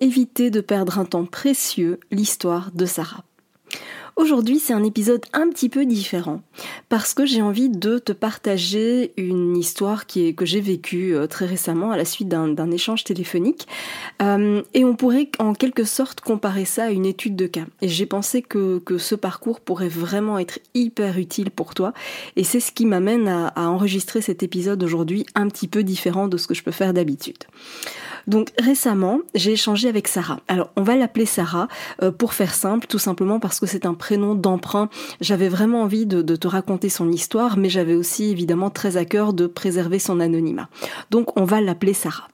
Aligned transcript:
Éviter 0.00 0.50
de 0.50 0.60
perdre 0.60 0.98
un 0.98 1.04
temps 1.04 1.26
précieux 1.26 2.00
L'histoire 2.10 2.70
de 2.72 2.86
Sarah. 2.86 3.24
Aujourd'hui, 4.16 4.58
c'est 4.58 4.74
un 4.74 4.82
épisode 4.82 5.24
un 5.32 5.48
petit 5.48 5.70
peu 5.70 5.86
différent 5.86 6.42
parce 6.90 7.14
que 7.14 7.24
j'ai 7.24 7.40
envie 7.40 7.70
de 7.70 7.98
te 7.98 8.12
partager 8.12 9.14
une 9.16 9.56
histoire 9.56 10.04
qui 10.04 10.26
est, 10.26 10.34
que 10.34 10.44
j'ai 10.44 10.60
vécue 10.60 11.14
euh, 11.14 11.26
très 11.26 11.46
récemment 11.46 11.90
à 11.90 11.96
la 11.96 12.04
suite 12.04 12.28
d'un 12.28 12.70
échange 12.70 13.04
téléphonique 13.04 13.66
euh, 14.20 14.62
et 14.74 14.84
on 14.84 14.94
pourrait 14.94 15.30
en 15.38 15.54
quelque 15.54 15.84
sorte 15.84 16.20
comparer 16.20 16.66
ça 16.66 16.84
à 16.84 16.90
une 16.90 17.06
étude 17.06 17.34
de 17.34 17.46
cas. 17.46 17.64
Et 17.80 17.88
j'ai 17.88 18.04
pensé 18.04 18.42
que, 18.42 18.78
que, 18.80 18.98
ce 18.98 19.14
parcours 19.14 19.60
pourrait 19.60 19.88
vraiment 19.88 20.38
être 20.38 20.58
hyper 20.74 21.16
utile 21.16 21.50
pour 21.50 21.72
toi 21.72 21.94
et 22.36 22.44
c'est 22.44 22.60
ce 22.60 22.72
qui 22.72 22.84
m'amène 22.84 23.26
à, 23.26 23.48
à 23.48 23.68
enregistrer 23.68 24.20
cet 24.20 24.42
épisode 24.42 24.82
aujourd'hui 24.82 25.24
un 25.34 25.48
petit 25.48 25.68
peu 25.68 25.82
différent 25.82 26.28
de 26.28 26.36
ce 26.36 26.46
que 26.46 26.54
je 26.54 26.62
peux 26.62 26.72
faire 26.72 26.92
d'habitude. 26.92 27.44
Donc 28.26 28.50
récemment, 28.58 29.20
j'ai 29.34 29.52
échangé 29.52 29.88
avec 29.88 30.08
Sarah. 30.08 30.40
Alors 30.48 30.70
on 30.76 30.82
va 30.82 30.96
l'appeler 30.96 31.26
Sarah 31.26 31.68
euh, 32.02 32.10
pour 32.10 32.34
faire 32.34 32.54
simple, 32.54 32.86
tout 32.86 32.98
simplement 32.98 33.40
parce 33.40 33.60
que 33.60 33.66
c'est 33.66 33.86
un 33.86 33.94
prénom 33.94 34.34
d'emprunt. 34.34 34.88
J'avais 35.20 35.48
vraiment 35.48 35.82
envie 35.82 36.06
de, 36.06 36.22
te 36.36 36.48
raconter 36.48 36.88
son 36.88 37.10
histoire, 37.10 37.56
mais 37.56 37.68
j'avais 37.68 37.94
aussi 37.94 38.30
évidemment 38.30 38.70
très 38.70 38.96
à 38.96 39.04
cœur 39.04 39.32
de 39.32 39.46
préserver 39.46 39.98
son 39.98 40.20
anonymat. 40.20 40.68
Donc 41.10 41.38
on 41.38 41.44
va 41.44 41.60
l'appeler 41.60 41.94
Sarah. 41.94 42.28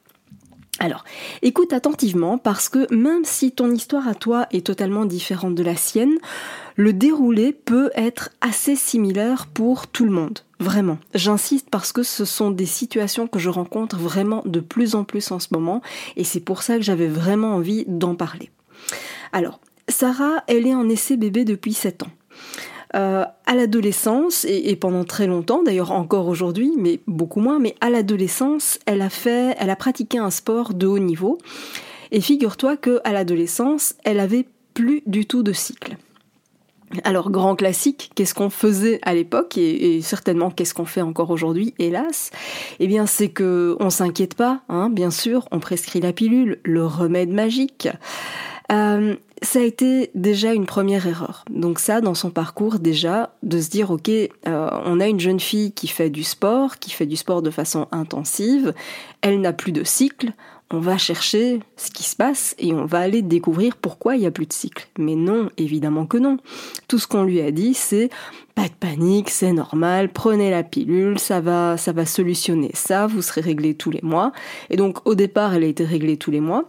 Alors, 0.78 1.04
écoute 1.40 1.72
attentivement 1.72 2.36
parce 2.36 2.68
que 2.68 2.92
même 2.94 3.24
si 3.24 3.52
ton 3.52 3.70
histoire 3.70 4.06
à 4.08 4.14
toi 4.14 4.46
est 4.50 4.66
totalement 4.66 5.06
différente 5.06 5.54
de 5.54 5.62
la 5.62 5.76
sienne, 5.76 6.18
le 6.76 6.92
déroulé 6.92 7.52
peut 7.52 7.90
être 7.94 8.30
assez 8.42 8.76
similaire 8.76 9.46
pour 9.46 9.86
tout 9.86 10.04
le 10.04 10.10
monde. 10.10 10.40
Vraiment. 10.60 10.98
J'insiste 11.14 11.70
parce 11.70 11.92
que 11.92 12.02
ce 12.02 12.26
sont 12.26 12.50
des 12.50 12.66
situations 12.66 13.26
que 13.26 13.38
je 13.38 13.48
rencontre 13.48 13.96
vraiment 13.96 14.42
de 14.44 14.60
plus 14.60 14.94
en 14.94 15.04
plus 15.04 15.30
en 15.30 15.38
ce 15.38 15.48
moment 15.52 15.80
et 16.16 16.24
c'est 16.24 16.40
pour 16.40 16.62
ça 16.62 16.76
que 16.76 16.82
j'avais 16.82 17.08
vraiment 17.08 17.54
envie 17.54 17.84
d'en 17.88 18.14
parler. 18.14 18.50
Alors, 19.32 19.60
Sarah, 19.88 20.44
elle 20.46 20.66
est 20.66 20.74
en 20.74 20.88
essai 20.88 21.16
bébé 21.16 21.44
depuis 21.44 21.72
7 21.72 22.02
ans. 22.02 22.10
Euh, 22.94 23.24
à 23.46 23.54
l'adolescence, 23.54 24.44
et, 24.48 24.76
pendant 24.76 25.04
très 25.04 25.26
longtemps, 25.26 25.62
d'ailleurs 25.62 25.90
encore 25.90 26.28
aujourd'hui, 26.28 26.72
mais 26.78 27.00
beaucoup 27.06 27.40
moins, 27.40 27.58
mais 27.58 27.74
à 27.80 27.90
l'adolescence, 27.90 28.78
elle 28.86 29.02
a 29.02 29.10
fait, 29.10 29.56
elle 29.58 29.70
a 29.70 29.76
pratiqué 29.76 30.18
un 30.18 30.30
sport 30.30 30.72
de 30.72 30.86
haut 30.86 30.98
niveau. 30.98 31.38
Et 32.12 32.20
figure-toi 32.20 32.76
que 32.76 33.00
à 33.04 33.12
l'adolescence, 33.12 33.94
elle 34.04 34.20
avait 34.20 34.46
plus 34.74 35.02
du 35.06 35.26
tout 35.26 35.42
de 35.42 35.52
cycle. 35.52 35.96
Alors, 37.02 37.30
grand 37.30 37.56
classique, 37.56 38.12
qu'est-ce 38.14 38.34
qu'on 38.34 38.50
faisait 38.50 39.00
à 39.02 39.12
l'époque 39.12 39.58
et, 39.58 40.00
certainement 40.02 40.50
qu'est-ce 40.50 40.72
qu'on 40.72 40.84
fait 40.84 41.02
encore 41.02 41.30
aujourd'hui, 41.30 41.74
hélas? 41.80 42.30
Eh 42.78 42.86
bien, 42.86 43.06
c'est 43.06 43.28
que 43.28 43.76
on 43.80 43.90
s'inquiète 43.90 44.34
pas, 44.34 44.62
hein, 44.68 44.88
bien 44.88 45.10
sûr, 45.10 45.48
on 45.50 45.58
prescrit 45.58 46.00
la 46.00 46.12
pilule, 46.12 46.60
le 46.64 46.86
remède 46.86 47.30
magique. 47.30 47.88
Euh, 48.70 49.16
ça 49.42 49.58
a 49.58 49.62
été 49.62 50.10
déjà 50.14 50.54
une 50.54 50.66
première 50.66 51.06
erreur. 51.06 51.44
Donc 51.50 51.78
ça, 51.78 52.00
dans 52.00 52.14
son 52.14 52.30
parcours 52.30 52.78
déjà, 52.78 53.34
de 53.42 53.60
se 53.60 53.68
dire, 53.68 53.90
ok, 53.90 54.08
euh, 54.08 54.28
on 54.46 55.00
a 55.00 55.06
une 55.06 55.20
jeune 55.20 55.40
fille 55.40 55.72
qui 55.72 55.88
fait 55.88 56.10
du 56.10 56.24
sport, 56.24 56.78
qui 56.78 56.90
fait 56.90 57.06
du 57.06 57.16
sport 57.16 57.42
de 57.42 57.50
façon 57.50 57.86
intensive, 57.92 58.72
elle 59.20 59.40
n'a 59.40 59.52
plus 59.52 59.72
de 59.72 59.84
cycle, 59.84 60.32
on 60.72 60.80
va 60.80 60.98
chercher 60.98 61.60
ce 61.76 61.90
qui 61.90 62.02
se 62.02 62.16
passe 62.16 62.56
et 62.58 62.72
on 62.72 62.86
va 62.86 62.98
aller 62.98 63.22
découvrir 63.22 63.76
pourquoi 63.76 64.16
il 64.16 64.20
n'y 64.20 64.26
a 64.26 64.32
plus 64.32 64.46
de 64.46 64.52
cycle. 64.52 64.88
Mais 64.98 65.14
non, 65.14 65.48
évidemment 65.58 66.06
que 66.06 66.16
non. 66.16 66.38
Tout 66.88 66.98
ce 66.98 67.06
qu'on 67.06 67.22
lui 67.22 67.40
a 67.40 67.52
dit, 67.52 67.74
c'est 67.74 68.10
pas 68.56 68.64
de 68.64 68.74
panique, 68.74 69.30
c'est 69.30 69.52
normal, 69.52 70.08
prenez 70.12 70.50
la 70.50 70.64
pilule, 70.64 71.18
ça 71.18 71.40
va, 71.40 71.76
ça 71.76 71.92
va 71.92 72.04
solutionner 72.06 72.70
ça, 72.74 73.06
vous 73.06 73.22
serez 73.22 73.42
réglé 73.42 73.74
tous 73.74 73.90
les 73.90 74.00
mois. 74.02 74.32
Et 74.70 74.76
donc 74.76 75.06
au 75.06 75.14
départ, 75.14 75.54
elle 75.54 75.62
a 75.62 75.66
été 75.66 75.84
réglée 75.84 76.16
tous 76.16 76.30
les 76.30 76.40
mois. 76.40 76.68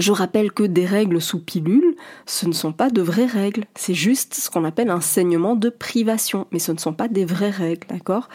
Je 0.00 0.12
rappelle 0.12 0.50
que 0.50 0.62
des 0.62 0.86
règles 0.86 1.20
sous 1.20 1.38
pilule, 1.38 1.94
ce 2.24 2.46
ne 2.46 2.52
sont 2.52 2.72
pas 2.72 2.88
de 2.88 3.02
vraies 3.02 3.26
règles. 3.26 3.64
C'est 3.74 3.92
juste 3.92 4.32
ce 4.32 4.48
qu'on 4.48 4.64
appelle 4.64 4.88
un 4.88 5.02
saignement 5.02 5.56
de 5.56 5.68
privation, 5.68 6.46
mais 6.52 6.58
ce 6.58 6.72
ne 6.72 6.78
sont 6.78 6.94
pas 6.94 7.06
des 7.06 7.26
vraies 7.26 7.50
règles, 7.50 7.86
d'accord? 7.86 8.30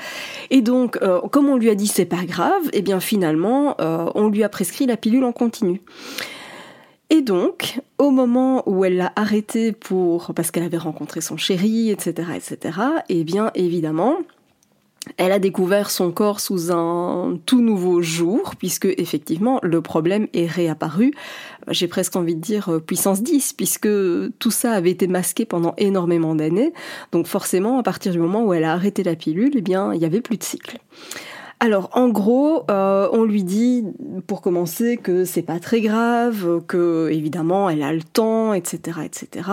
Et 0.52 0.62
donc, 0.62 1.00
euh, 1.02 1.22
comme 1.22 1.50
on 1.50 1.58
lui 1.58 1.72
a 1.72 1.76
dit 1.76 1.88
c'est 1.88 2.06
pas 2.06 2.24
grave, 2.24 2.68
et 2.68 2.78
eh 2.78 2.82
bien 2.84 3.00
finalement, 3.00 3.76
euh, 3.82 4.12
on 4.14 4.30
lui 4.30 4.44
a 4.44 4.50
prescrit 4.50 4.86
la 4.86 4.96
pilule 4.96 5.24
en 5.24 5.32
continu. 5.32 5.82
Et 7.10 7.24
donc, 7.24 7.80
au 7.98 8.12
moment 8.12 8.62
où 8.70 8.86
elle 8.86 8.98
l'a 8.98 9.12
arrêté 9.16 9.72
pour 9.72 10.36
parce 10.36 10.52
qu'elle 10.52 10.64
avait 10.64 10.78
rencontré 10.78 11.20
son 11.20 11.36
chéri, 11.36 11.90
etc., 11.90 12.30
etc., 12.36 12.80
et 13.10 13.22
eh 13.22 13.24
bien 13.24 13.50
évidemment, 13.56 14.18
elle 15.18 15.32
a 15.32 15.40
découvert 15.40 15.92
son 15.92 16.12
corps 16.12 16.40
sous 16.40 16.72
un 16.72 17.38
tout 17.46 17.62
nouveau 17.62 18.02
jour, 18.02 18.56
puisque 18.58 18.86
effectivement 18.98 19.60
le 19.64 19.82
problème 19.82 20.28
est 20.34 20.48
réapparu. 20.48 21.14
J'ai 21.70 21.88
presque 21.88 22.16
envie 22.16 22.36
de 22.36 22.42
dire 22.42 22.70
euh, 22.70 22.80
puissance 22.80 23.24
10, 23.24 23.54
puisque 23.54 23.90
tout 24.40 24.52
ça 24.52 24.72
avait 24.74 24.92
été 24.92 25.08
masqué 25.08 25.46
pendant 25.46 25.74
énormément 25.78 26.36
d'années. 26.36 26.74
Donc 27.12 27.28
forcément, 27.28 27.80
à 27.80 27.84
partir 27.84 28.12
du 28.12 28.20
moment 28.20 28.44
où 28.44 28.54
elle 28.54 28.64
a 28.64 28.74
arrêté 28.74 29.04
la 29.04 29.16
pilule, 29.16 29.54
eh 29.56 29.62
bien, 29.62 29.94
il 29.94 30.00
n'y 30.00 30.06
avait 30.06 30.22
plus 30.22 30.38
de 30.38 30.44
cycle. 30.44 30.78
Alors 31.60 31.90
en 31.94 32.10
gros, 32.10 32.64
euh, 32.70 33.08
on 33.14 33.24
lui 33.24 33.44
dit 33.44 33.86
pour 34.28 34.42
commencer 34.42 34.98
que 34.98 35.24
c'est 35.24 35.42
pas 35.42 35.60
très 35.60 35.82
grave, 35.82 36.62
que 36.68 37.10
évidemment 37.12 37.70
elle 37.70 37.82
a 37.82 37.94
le 37.94 38.04
temps, 38.04 38.54
etc., 38.54 39.00
etc. 39.06 39.50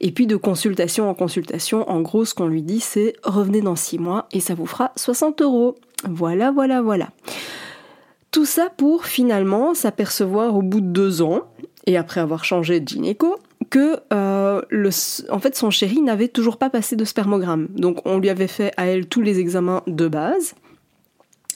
Et 0.00 0.12
puis 0.12 0.26
de 0.26 0.36
consultation 0.36 1.10
en 1.10 1.14
consultation, 1.14 1.88
en 1.90 2.00
gros 2.00 2.24
ce 2.24 2.34
qu'on 2.34 2.46
lui 2.46 2.62
dit 2.62 2.80
c'est 2.80 3.14
revenez 3.24 3.62
dans 3.62 3.76
six 3.76 3.98
mois 3.98 4.26
et 4.32 4.40
ça 4.40 4.54
vous 4.54 4.66
fera 4.66 4.92
60 4.96 5.42
euros. 5.42 5.76
Voilà, 6.08 6.50
voilà, 6.52 6.82
voilà. 6.82 7.08
Tout 8.30 8.46
ça 8.46 8.68
pour 8.76 9.06
finalement 9.06 9.74
s'apercevoir 9.74 10.56
au 10.56 10.62
bout 10.62 10.80
de 10.80 10.86
deux 10.86 11.20
ans 11.20 11.42
et 11.86 11.96
après 11.96 12.20
avoir 12.20 12.44
changé 12.44 12.78
de 12.78 12.86
gynéco 12.86 13.38
que 13.70 13.98
euh, 14.12 14.60
en 15.30 15.38
fait 15.40 15.56
son 15.56 15.70
chéri 15.70 16.00
n'avait 16.00 16.28
toujours 16.28 16.56
pas 16.56 16.70
passé 16.70 16.94
de 16.94 17.04
spermogramme. 17.04 17.68
Donc 17.74 18.00
on 18.04 18.18
lui 18.18 18.28
avait 18.28 18.46
fait 18.46 18.72
à 18.76 18.86
elle 18.86 19.06
tous 19.06 19.20
les 19.20 19.40
examens 19.40 19.82
de 19.86 20.06
base. 20.06 20.54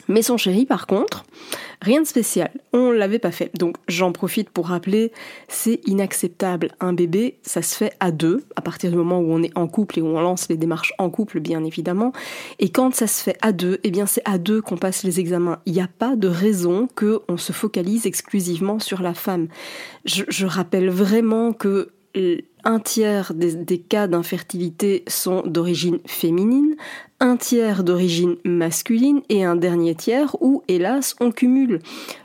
Mais 0.07 0.21
son 0.21 0.37
chéri, 0.37 0.65
par 0.65 0.87
contre, 0.87 1.25
rien 1.81 2.01
de 2.01 2.07
spécial. 2.07 2.51
On 2.73 2.91
l'avait 2.91 3.19
pas 3.19 3.31
fait. 3.31 3.51
Donc 3.57 3.77
j'en 3.87 4.11
profite 4.11 4.49
pour 4.49 4.67
rappeler, 4.67 5.11
c'est 5.47 5.81
inacceptable. 5.85 6.71
Un 6.79 6.93
bébé, 6.93 7.37
ça 7.41 7.61
se 7.61 7.75
fait 7.75 7.93
à 7.99 8.11
deux, 8.11 8.43
à 8.55 8.61
partir 8.61 8.91
du 8.91 8.97
moment 8.97 9.19
où 9.19 9.31
on 9.31 9.41
est 9.43 9.55
en 9.57 9.67
couple 9.67 9.99
et 9.99 10.01
où 10.01 10.07
on 10.07 10.21
lance 10.21 10.49
les 10.49 10.57
démarches 10.57 10.93
en 10.97 11.09
couple, 11.09 11.39
bien 11.39 11.63
évidemment. 11.63 12.11
Et 12.59 12.69
quand 12.69 12.93
ça 12.93 13.07
se 13.07 13.23
fait 13.23 13.37
à 13.41 13.51
deux, 13.51 13.79
eh 13.83 13.91
bien 13.91 14.05
c'est 14.05 14.23
à 14.25 14.37
deux 14.37 14.61
qu'on 14.61 14.77
passe 14.77 15.03
les 15.03 15.19
examens. 15.19 15.59
Il 15.65 15.73
n'y 15.73 15.81
a 15.81 15.87
pas 15.87 16.15
de 16.15 16.27
raison 16.27 16.87
qu'on 16.95 17.37
se 17.37 17.51
focalise 17.51 18.05
exclusivement 18.05 18.79
sur 18.79 19.01
la 19.01 19.13
femme. 19.13 19.47
Je 20.05 20.45
rappelle 20.45 20.89
vraiment 20.89 21.53
que 21.53 21.91
un 22.63 22.79
tiers 22.79 23.33
des, 23.33 23.79
cas 23.79 24.07
d'infertilité 24.07 25.03
sont 25.07 25.43
d'origine 25.45 25.99
féminine, 26.05 26.75
un 27.19 27.37
tiers 27.37 27.83
d'origine 27.83 28.35
masculine 28.43 29.21
et 29.29 29.43
un 29.43 29.55
dernier 29.55 29.95
tiers 29.95 30.35
où, 30.41 30.63
hélas, 30.67 31.15
on 31.21 31.31
cumule. 31.31 31.79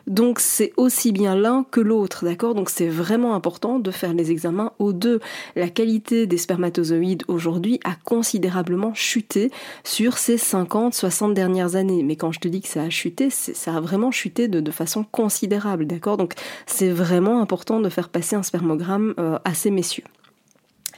Donc 0.07 0.41
c'est 0.41 0.73
aussi 0.77 1.13
bien 1.13 1.37
l'un 1.37 1.65
que 1.71 1.81
l'autre, 1.81 2.25
d'accord? 2.25 2.55
Donc 2.55 2.71
c'est 2.71 2.89
vraiment 2.89 3.35
important 3.35 3.79
de 3.79 3.91
faire 3.93 4.13
les 4.13 4.33
examens 4.33 4.73
aux 4.81 4.93
deux. 4.93 5.21
La 5.55 5.69
qualité 5.69 6.27
des 6.27 6.39
spermatozoïdes 6.39 7.23
aujourd'hui 7.29 7.79
a 7.85 7.95
considérablement 8.05 8.93
chuté 8.93 9.53
sur 9.85 10.19
ces 10.19 10.37
50-60 10.37 11.35
dernières 11.35 11.77
années. 11.77 12.03
Mais 12.03 12.17
quand 12.17 12.33
je 12.33 12.41
te 12.41 12.49
dis 12.49 12.61
que 12.61 12.69
ça 12.69 12.83
a 12.83 12.91
chuté, 12.91 13.31
ça 13.31 13.77
a 13.77 13.81
vraiment 13.81 14.11
chuté 14.11 14.49
de, 14.49 14.71
façon 14.71 15.05
considérable, 15.05 15.87
d'accord? 15.87 16.17
Donc 16.17 16.35
c'est 16.67 16.91
vraiment 16.91 17.41
important 17.41 17.81
de 17.81 17.89
faire 17.89 18.09
passer 18.09 18.37
un 18.37 18.43
spermogramme 18.43 19.15
euh, 19.19 19.39
à 19.45 19.55
ces 19.55 19.71
messieurs. 19.71 20.05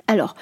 Alors, 0.07 0.35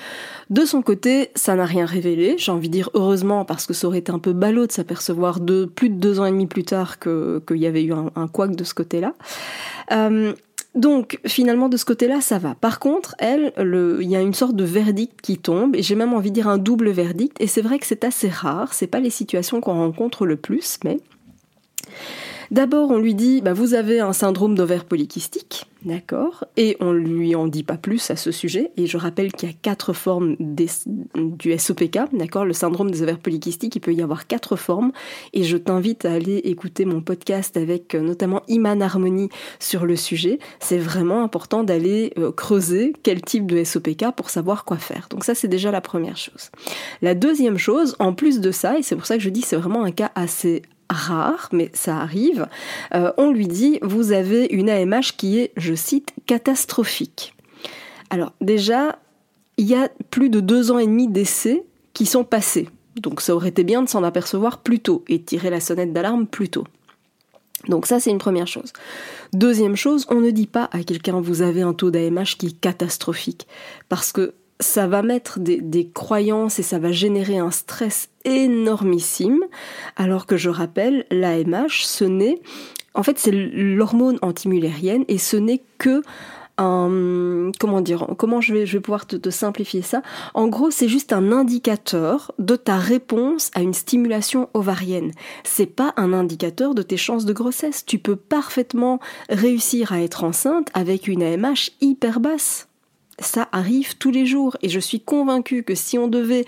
de 0.49 0.65
son 0.65 0.83
côté, 0.83 1.31
ça 1.35 1.55
n'a 1.55 1.65
rien 1.65 1.87
révélé, 1.87 2.37
j'ai 2.39 2.53
envie 2.53 2.69
de 2.69 2.73
dire 2.73 2.91
heureusement 2.95 3.45
parce 3.45 3.67
que 3.67 3.75
ça 3.75 3.87
aurait 3.87 3.99
été 3.99 4.11
un 4.11 4.19
peu 4.19 4.33
ballot 4.33 4.67
de 4.67 4.73
s'apercevoir 4.73 5.41
de, 5.41 5.65
plus 5.65 5.91
de 5.91 5.95
deux 5.95 6.21
ans 6.21 6.25
et 6.25 6.31
demi 6.31 6.47
plus 6.47 6.65
tard 6.65 6.99
qu'il 6.99 7.43
y 7.57 7.67
avait 7.67 7.83
eu 7.83 7.93
un, 7.93 8.11
un 8.17 8.29
couac 8.29 8.57
de 8.57 8.65
ce 8.65 8.75
côté-là. 8.75 9.15
Euh, 9.93 10.33
donc 10.75 11.19
finalement 11.27 11.69
de 11.69 11.77
ce 11.77 11.85
côté-là 11.85 12.21
ça 12.21 12.39
va. 12.39 12.55
Par 12.55 12.79
contre, 12.79 13.17
elle, 13.19 13.53
il 13.59 14.09
y 14.09 14.17
a 14.17 14.21
une 14.21 14.35
sorte 14.35 14.55
de 14.55 14.65
verdict 14.65 15.21
qui 15.21 15.39
tombe 15.39 15.75
et 15.75 15.83
j'ai 15.83 15.97
même 15.97 16.15
envie 16.15 16.31
de 16.31 16.35
dire 16.35 16.49
un 16.49 16.59
double 16.59 16.91
verdict 16.91 17.41
et 17.41 17.47
c'est 17.47 17.63
vrai 17.63 17.79
que 17.79 17.87
c'est 17.87 18.05
assez 18.05 18.29
rare, 18.29 18.73
c'est 18.73 18.87
pas 18.87 19.01
les 19.01 19.11
situations 19.11 19.61
qu'on 19.61 19.75
rencontre 19.75 20.27
le 20.27 20.37
plus, 20.37 20.79
mais 20.85 20.99
D'abord, 22.51 22.91
on 22.91 22.99
lui 22.99 23.15
dit, 23.15 23.43
bah, 23.43 23.53
vous 23.53 23.75
avez 23.75 24.01
un 24.01 24.13
syndrome 24.13 24.57
d'ovaire 24.57 24.85
polykystique, 24.85 25.67
d'accord, 25.85 26.45
et 26.57 26.77
on 26.81 26.93
lui 26.93 27.37
en 27.37 27.47
dit 27.47 27.63
pas 27.63 27.77
plus 27.77 28.11
à 28.11 28.17
ce 28.17 28.33
sujet. 28.33 28.73
Et 28.77 28.87
je 28.87 28.97
rappelle 28.97 29.31
qu'il 29.31 29.49
y 29.49 29.53
a 29.53 29.55
quatre 29.55 29.93
formes 29.93 30.35
du 30.37 31.59
SOPK, 31.59 32.13
d'accord, 32.13 32.45
le 32.45 32.53
syndrome 32.53 32.91
des 32.91 33.03
ovaires 33.03 33.21
polykystiques, 33.21 33.77
il 33.77 33.81
peut 33.81 33.95
y 33.95 34.03
avoir 34.03 34.27
quatre 34.27 34.57
formes. 34.57 34.91
Et 35.33 35.45
je 35.45 35.57
t'invite 35.57 36.05
à 36.05 36.13
aller 36.13 36.39
écouter 36.39 36.85
mon 36.87 37.01
podcast 37.01 37.57
avec 37.57 37.95
euh, 37.95 38.01
notamment 38.01 38.43
Iman 38.49 38.83
Harmony 38.83 39.29
sur 39.61 39.87
le 39.87 39.95
sujet. 39.95 40.41
C'est 40.59 40.79
vraiment 40.79 41.23
important 41.23 41.63
d'aller 41.63 42.13
euh, 42.19 42.33
creuser 42.33 42.95
quel 43.05 43.23
type 43.23 43.47
de 43.47 43.63
SOPK 43.63 44.07
pour 44.17 44.29
savoir 44.29 44.65
quoi 44.65 44.79
faire. 44.79 45.07
Donc 45.09 45.23
ça, 45.23 45.37
c'est 45.37 45.47
déjà 45.47 45.71
la 45.71 45.81
première 45.81 46.17
chose. 46.17 46.51
La 47.01 47.15
deuxième 47.15 47.59
chose, 47.59 47.95
en 48.01 48.13
plus 48.13 48.41
de 48.41 48.51
ça, 48.51 48.77
et 48.77 48.83
c'est 48.83 48.97
pour 48.97 49.07
ça 49.07 49.17
que 49.17 49.23
je 49.23 49.31
dis 49.31 49.43
c'est 49.43 49.57
vraiment 49.57 49.85
un 49.85 49.93
cas 49.93 50.11
assez 50.17 50.63
rare, 51.01 51.49
mais 51.53 51.71
ça 51.73 51.99
arrive, 51.99 52.47
euh, 52.95 53.13
on 53.17 53.31
lui 53.31 53.49
dit 53.49 53.79
vous 53.83 54.13
avez 54.13 54.47
une 54.47 54.71
AMH 54.71 55.17
qui 55.17 55.39
est, 55.39 55.53
je 55.57 55.75
cite, 55.75 56.13
catastrophique. 56.27 57.35
Alors 58.11 58.33
déjà, 58.41 58.99
il 59.57 59.67
y 59.67 59.75
a 59.75 59.89
plus 60.11 60.31
de 60.31 60.41
deux 60.41 60.71
ans 60.71 60.79
et 60.79 60.87
demi 60.87 61.09
d'essais 61.09 61.65
qui 61.93 62.07
sont 62.07 62.25
passés. 62.25 62.69
Donc 62.97 63.21
ça 63.21 63.35
aurait 63.35 63.49
été 63.49 63.65
bien 63.65 63.83
de 63.83 63.89
s'en 63.89 64.03
apercevoir 64.03 64.59
plus 64.59 64.81
tôt 64.81 65.05
et 65.09 65.23
tirer 65.23 65.51
la 65.51 65.61
sonnette 65.61 65.93
d'alarme 65.93 66.27
plus 66.27 66.49
tôt. 66.49 66.65
Donc 67.69 67.87
ça, 67.87 68.01
c'est 68.01 68.11
une 68.11 68.19
première 68.19 68.47
chose. 68.47 68.73
Deuxième 69.33 69.77
chose, 69.77 70.07
on 70.09 70.21
ne 70.21 70.31
dit 70.31 70.47
pas 70.47 70.69
à 70.73 70.83
quelqu'un 70.83 71.21
vous 71.21 71.43
avez 71.43 71.63
un 71.63 71.75
taux 71.75 71.91
d'AMH 71.91 72.37
qui 72.39 72.47
est 72.49 72.61
catastrophique. 72.61 73.47
Parce 73.89 74.13
que 74.13 74.35
ça 74.61 74.87
va 74.87 75.03
mettre 75.03 75.39
des, 75.41 75.91
croyances 75.93 76.59
et 76.59 76.63
ça 76.63 76.79
va 76.79 76.93
générer 76.93 77.39
un 77.39 77.51
stress 77.51 78.10
énormissime, 78.25 79.41
alors 79.97 80.27
que 80.27 80.37
je 80.37 80.51
rappelle, 80.51 81.07
l'AMH, 81.11 81.85
ce 81.85 82.05
n'est... 82.05 82.41
En 82.95 83.03
fait, 83.03 83.19
c'est 83.19 83.31
l'hormone 83.33 84.19
antimulérienne 84.21 85.05
et 85.07 85.19
ce 85.19 85.37
n'est 85.37 85.63
que 85.79 86.03
un, 86.61 87.53
comment 87.59 87.81
dire, 87.81 88.07
comment 88.19 88.41
je 88.41 88.53
vais, 88.53 88.67
je 88.67 88.77
vais 88.77 88.81
pouvoir 88.81 89.07
te, 89.07 89.17
te 89.17 89.31
simplifier 89.31 89.83
ça. 89.83 90.03
En 90.35 90.49
gros, 90.49 90.71
c'est 90.71 90.89
juste 90.89 91.13
un 91.13 91.33
indicateur 91.33 92.33
de 92.39 92.57
ta 92.57 92.77
réponse 92.77 93.51
à 93.55 93.63
une 93.63 93.73
stimulation 93.73 94.49
ovarienne. 94.55 95.13
C'est 95.43 95.67
pas 95.67 95.95
un 95.97 96.13
indicateur 96.13 96.75
de 96.75 96.83
tes 96.83 96.97
chances 96.99 97.25
de 97.25 97.33
grossesse. 97.33 97.87
Tu 97.87 97.99
peux 97.99 98.17
parfaitement 98.17 99.01
réussir 99.31 99.93
à 99.93 100.03
être 100.03 100.25
enceinte 100.25 100.69
avec 100.75 101.09
une 101.09 101.23
AMH 101.23 101.71
hyper 101.81 102.21
basse 102.21 102.70
ça 103.21 103.49
arrive 103.53 103.97
tous 103.97 104.11
les 104.11 104.27
jours 104.27 104.57
et 104.63 104.69
je 104.69 104.81
suis 104.81 105.01
convaincue 105.01 105.63
que 105.63 105.75
si 105.75 105.99
on 105.99 106.09
devait 106.09 106.47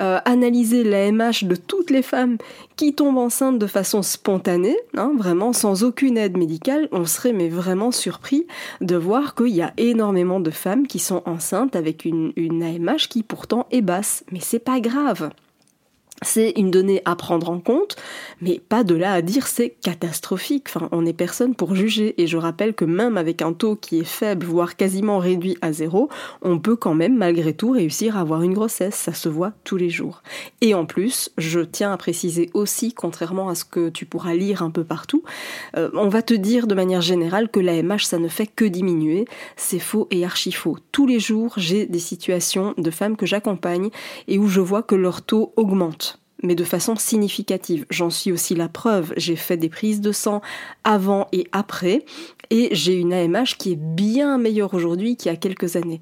euh, 0.00 0.18
analyser 0.24 0.84
l'AMH 0.84 1.44
de 1.44 1.54
toutes 1.54 1.90
les 1.90 2.02
femmes 2.02 2.38
qui 2.76 2.94
tombent 2.94 3.18
enceintes 3.18 3.58
de 3.58 3.66
façon 3.66 4.02
spontanée, 4.02 4.76
hein, 4.96 5.12
vraiment 5.16 5.52
sans 5.52 5.84
aucune 5.84 6.18
aide 6.18 6.36
médicale, 6.36 6.88
on 6.92 7.04
serait 7.04 7.32
vraiment 7.48 7.92
surpris 7.92 8.46
de 8.80 8.96
voir 8.96 9.34
qu'il 9.34 9.48
y 9.48 9.62
a 9.62 9.72
énormément 9.76 10.40
de 10.40 10.50
femmes 10.50 10.86
qui 10.86 10.98
sont 10.98 11.22
enceintes 11.26 11.76
avec 11.76 12.04
une, 12.04 12.32
une 12.36 12.62
AMH 12.62 13.08
qui 13.08 13.22
pourtant 13.22 13.66
est 13.70 13.82
basse. 13.82 14.24
Mais 14.32 14.40
c'est 14.40 14.58
pas 14.58 14.80
grave. 14.80 15.30
C'est 16.22 16.54
une 16.56 16.70
donnée 16.70 17.02
à 17.04 17.16
prendre 17.16 17.50
en 17.50 17.58
compte, 17.58 17.96
mais 18.40 18.60
pas 18.68 18.84
de 18.84 18.94
là 18.94 19.12
à 19.12 19.20
dire 19.20 19.46
c'est 19.46 19.70
catastrophique. 19.82 20.66
Enfin, 20.68 20.88
on 20.92 21.02
n'est 21.02 21.12
personne 21.12 21.54
pour 21.54 21.74
juger. 21.74 22.20
Et 22.22 22.26
je 22.26 22.36
rappelle 22.36 22.72
que 22.72 22.84
même 22.84 23.18
avec 23.18 23.42
un 23.42 23.52
taux 23.52 23.76
qui 23.76 23.98
est 23.98 24.04
faible, 24.04 24.46
voire 24.46 24.76
quasiment 24.76 25.18
réduit 25.18 25.58
à 25.60 25.72
zéro, 25.72 26.08
on 26.40 26.58
peut 26.58 26.76
quand 26.76 26.94
même 26.94 27.16
malgré 27.16 27.52
tout 27.52 27.72
réussir 27.72 28.16
à 28.16 28.20
avoir 28.20 28.42
une 28.42 28.54
grossesse. 28.54 28.94
Ça 28.94 29.12
se 29.12 29.28
voit 29.28 29.52
tous 29.64 29.76
les 29.76 29.90
jours. 29.90 30.22
Et 30.60 30.72
en 30.72 30.86
plus, 30.86 31.30
je 31.36 31.60
tiens 31.60 31.92
à 31.92 31.96
préciser 31.96 32.48
aussi, 32.54 32.94
contrairement 32.94 33.48
à 33.48 33.54
ce 33.54 33.64
que 33.64 33.90
tu 33.90 34.06
pourras 34.06 34.34
lire 34.34 34.62
un 34.62 34.70
peu 34.70 34.84
partout, 34.84 35.24
euh, 35.76 35.90
on 35.94 36.08
va 36.08 36.22
te 36.22 36.34
dire 36.34 36.66
de 36.66 36.74
manière 36.74 37.02
générale 37.02 37.50
que 37.50 37.60
l'AMH, 37.60 38.04
ça 38.04 38.18
ne 38.18 38.28
fait 38.28 38.46
que 38.46 38.64
diminuer. 38.64 39.26
C'est 39.56 39.78
faux 39.78 40.06
et 40.10 40.24
archi 40.24 40.52
faux. 40.52 40.78
Tous 40.92 41.06
les 41.06 41.20
jours, 41.20 41.54
j'ai 41.56 41.86
des 41.86 41.98
situations 41.98 42.72
de 42.78 42.90
femmes 42.90 43.16
que 43.16 43.26
j'accompagne 43.26 43.90
et 44.28 44.38
où 44.38 44.46
je 44.46 44.60
vois 44.60 44.82
que 44.82 44.94
leur 44.94 45.20
taux 45.22 45.52
augmente 45.56 46.13
mais 46.42 46.54
de 46.54 46.64
façon 46.64 46.96
significative. 46.96 47.86
J'en 47.90 48.10
suis 48.10 48.32
aussi 48.32 48.54
la 48.54 48.68
preuve. 48.68 49.12
J'ai 49.16 49.36
fait 49.36 49.56
des 49.56 49.68
prises 49.68 50.00
de 50.00 50.12
sang 50.12 50.42
avant 50.84 51.28
et 51.32 51.46
après, 51.52 52.04
et 52.50 52.68
j'ai 52.72 52.94
une 52.94 53.12
AMH 53.12 53.56
qui 53.58 53.72
est 53.72 53.78
bien 53.78 54.38
meilleure 54.38 54.74
aujourd'hui 54.74 55.16
qu'il 55.16 55.30
y 55.30 55.34
a 55.34 55.36
quelques 55.36 55.76
années, 55.76 56.00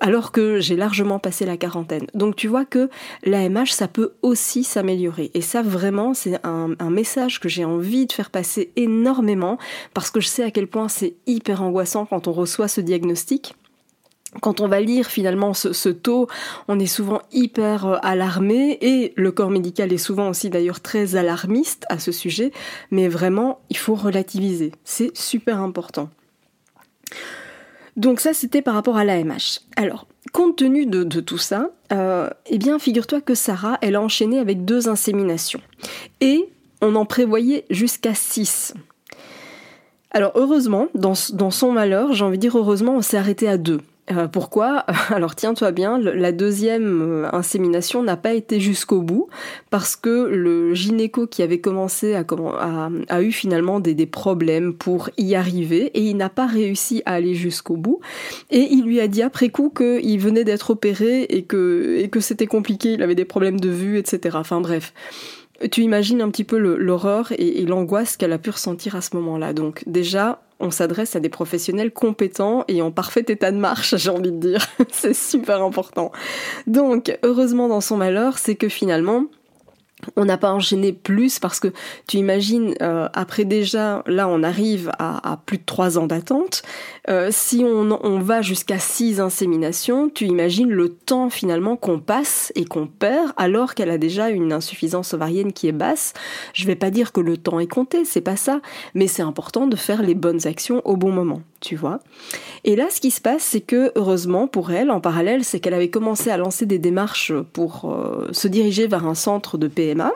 alors 0.00 0.32
que 0.32 0.60
j'ai 0.60 0.76
largement 0.76 1.18
passé 1.18 1.44
la 1.46 1.56
quarantaine. 1.56 2.06
Donc 2.14 2.36
tu 2.36 2.48
vois 2.48 2.64
que 2.64 2.88
l'AMH, 3.24 3.70
ça 3.70 3.88
peut 3.88 4.14
aussi 4.22 4.64
s'améliorer. 4.64 5.30
Et 5.34 5.40
ça, 5.40 5.62
vraiment, 5.62 6.14
c'est 6.14 6.38
un, 6.44 6.68
message 6.90 7.40
que 7.40 7.48
j'ai 7.48 7.64
envie 7.64 8.06
de 8.06 8.12
faire 8.12 8.30
passer 8.30 8.70
énormément, 8.76 9.56
parce 9.94 10.10
que 10.10 10.20
je 10.20 10.28
sais 10.28 10.42
à 10.42 10.50
quel 10.50 10.66
point 10.66 10.88
c'est 10.88 11.14
hyper 11.26 11.62
angoissant 11.62 12.04
quand 12.04 12.28
on 12.28 12.32
reçoit 12.32 12.68
ce 12.68 12.80
diagnostic 12.80 13.54
quand 14.40 14.60
on 14.60 14.68
va 14.68 14.80
lire 14.80 15.06
finalement 15.06 15.52
ce, 15.52 15.88
taux, 15.90 16.26
on 16.68 16.78
est 16.78 16.86
souvent 16.86 17.20
hyper 17.32 17.86
euh, 17.86 17.96
alarmé 18.02 18.78
et 18.80 19.12
le 19.16 19.30
corps 19.30 19.50
médical 19.50 19.92
est 19.92 19.98
souvent 19.98 20.30
aussi 20.30 20.48
d'ailleurs 20.48 20.80
très 20.80 21.16
alarmiste 21.16 21.84
à 21.88 21.98
ce 21.98 22.12
sujet, 22.12 22.52
mais 22.90 23.08
vraiment 23.08 23.60
il 23.68 23.76
faut 23.76 23.94
relativiser, 23.94 24.72
c'est 24.84 25.14
super 25.16 25.60
important. 25.60 26.08
Donc 27.96 28.20
ça 28.20 28.32
c'était 28.32 28.62
par 28.62 28.74
rapport 28.74 28.96
à 28.96 29.04
l'AMH. 29.04 29.60
Alors, 29.76 30.06
compte 30.32 30.56
tenu 30.56 30.86
de, 30.86 31.20
tout 31.20 31.38
ça, 31.38 31.68
euh, 31.92 32.30
eh 32.46 32.56
bien 32.56 32.78
figure-toi 32.78 33.20
que 33.20 33.34
Sarah, 33.34 33.76
elle 33.82 33.96
a 33.96 34.00
enchaîné 34.00 34.38
avec 34.38 34.64
deux 34.64 34.88
inséminations. 34.88 35.60
Et 36.22 36.48
on 36.80 36.94
en 36.94 37.04
prévoyait 37.04 37.66
jusqu'à 37.68 38.14
six. 38.14 38.72
Alors 40.10 40.32
heureusement, 40.36 40.88
dans, 40.94 41.14
dans 41.34 41.50
son 41.50 41.72
malheur, 41.72 42.14
j'ai 42.14 42.24
envie 42.24 42.38
de 42.38 42.42
dire 42.42 42.56
heureusement, 42.56 42.96
on 42.96 43.02
s'est 43.02 43.18
arrêté 43.18 43.46
à 43.46 43.58
deux. 43.58 43.80
Euh, 44.16 44.28
pourquoi? 44.28 44.84
Alors 45.10 45.34
tiens-toi 45.34 45.72
bien, 45.72 45.98
la 45.98 46.32
deuxième 46.32 47.02
euh, 47.02 47.28
insémination 47.32 48.02
n'a 48.02 48.16
pas 48.16 48.32
été 48.32 48.60
jusqu'au 48.60 49.02
bout 49.02 49.28
parce 49.70 49.96
que 49.96 50.26
le 50.26 50.74
gynéco 50.74 51.26
qui 51.26 51.42
avait 51.42 51.60
commencé 51.60 52.14
a, 52.14 53.22
eu 53.22 53.32
finalement 53.32 53.80
des, 53.80 54.06
problèmes 54.06 54.74
pour 54.74 55.10
y 55.16 55.34
arriver 55.34 55.86
et 55.94 56.02
il 56.02 56.16
n'a 56.16 56.28
pas 56.28 56.46
réussi 56.46 57.02
à 57.06 57.14
aller 57.14 57.34
jusqu'au 57.34 57.76
bout. 57.76 58.00
Et 58.50 58.68
il 58.70 58.84
lui 58.84 59.00
a 59.00 59.08
dit 59.08 59.22
après 59.22 59.48
coup 59.48 59.70
qu'il 59.70 60.18
venait 60.18 60.44
d'être 60.44 60.70
opéré 60.70 61.22
et 61.22 61.44
que, 61.44 61.96
et 61.98 62.08
que 62.08 62.20
c'était 62.20 62.46
compliqué, 62.46 62.92
il 62.94 63.02
avait 63.02 63.14
des 63.14 63.24
problèmes 63.24 63.60
de 63.60 63.68
vue, 63.68 63.98
etc. 63.98 64.36
Enfin 64.38 64.60
bref 64.60 64.92
tu 65.70 65.82
imagines 65.82 66.20
un 66.20 66.30
petit 66.30 66.44
peu 66.44 66.58
l'horreur 66.58 67.32
et, 67.38 67.64
l'angoisse 67.64 68.16
qu'elle 68.16 68.32
a 68.32 68.38
pu 68.38 68.50
ressentir 68.50 68.96
à 68.96 69.00
ce 69.00 69.16
moment-là. 69.16 69.52
Donc 69.52 69.82
déjà, 69.86 70.42
on 70.60 70.70
s'adresse 70.70 71.16
à 71.16 71.20
des 71.20 71.28
professionnels 71.28 71.92
compétents 71.92 72.64
et 72.68 72.82
en 72.82 72.90
parfait 72.90 73.24
état 73.28 73.50
de 73.50 73.56
marche, 73.56 73.96
j'ai 73.98 74.10
envie 74.10 74.32
de 74.32 74.38
dire. 74.38 74.66
c'est 74.90 75.14
super 75.14 75.62
important. 75.62 76.12
Donc, 76.66 77.18
heureusement 77.22 77.68
dans 77.68 77.80
son 77.80 77.96
malheur, 77.96 78.38
c'est 78.38 78.56
que 78.56 78.68
finalement, 78.68 79.26
on 80.16 80.24
n'a 80.24 80.38
pas 80.38 80.52
enchaîné 80.52 80.92
plus 80.92 81.38
parce 81.38 81.60
que 81.60 81.68
tu 82.06 82.16
imagines, 82.16 82.74
euh, 82.82 83.08
après 83.12 83.44
déjà, 83.44 84.02
là 84.06 84.28
on 84.28 84.42
arrive 84.42 84.90
à, 84.98 85.38
plus 85.46 85.58
de 85.58 85.64
trois 85.64 85.98
ans 85.98 86.06
d'attente, 86.06 86.62
euh, 87.08 87.28
si 87.30 87.64
on, 87.64 87.98
on 88.04 88.18
va 88.20 88.42
jusqu'à 88.42 88.78
six 88.78 89.20
inséminations, 89.20 90.08
tu 90.08 90.26
imagines 90.26 90.70
le 90.70 90.88
temps 90.90 91.30
finalement 91.30 91.76
qu'on 91.76 91.98
passe 91.98 92.52
et 92.54 92.64
qu'on 92.64 92.86
perd 92.86 93.32
alors 93.36 93.74
qu'elle 93.74 93.90
a 93.90 93.98
déjà 93.98 94.30
une 94.30 94.52
insuffisance 94.52 95.14
ovarienne 95.14 95.52
qui 95.52 95.68
est 95.68 95.72
basse. 95.72 96.12
Je 96.54 96.66
vais 96.66 96.76
pas 96.76 96.90
dire 96.90 97.12
que 97.12 97.20
le 97.20 97.36
temps 97.36 97.60
est 97.60 97.66
compté, 97.66 98.04
c'est 98.04 98.20
pas 98.20 98.36
ça, 98.36 98.60
mais 98.94 99.06
c'est 99.06 99.22
important 99.22 99.66
de 99.66 99.76
faire 99.76 100.02
les 100.02 100.14
bonnes 100.14 100.46
actions 100.46 100.82
au 100.84 100.96
bon 100.96 101.12
moment 101.12 101.42
tu 101.62 101.76
vois. 101.76 102.00
Et 102.64 102.76
là, 102.76 102.88
ce 102.90 103.00
qui 103.00 103.10
se 103.10 103.20
passe, 103.20 103.42
c'est 103.42 103.60
que, 103.60 103.92
heureusement 103.94 104.46
pour 104.46 104.72
elle, 104.72 104.90
en 104.90 105.00
parallèle, 105.00 105.44
c'est 105.44 105.60
qu'elle 105.60 105.74
avait 105.74 105.90
commencé 105.90 106.28
à 106.30 106.36
lancer 106.36 106.66
des 106.66 106.78
démarches 106.78 107.32
pour 107.52 107.90
euh, 107.90 108.28
se 108.32 108.48
diriger 108.48 108.86
vers 108.86 109.06
un 109.06 109.14
centre 109.14 109.56
de 109.56 109.68
PMA. 109.68 110.12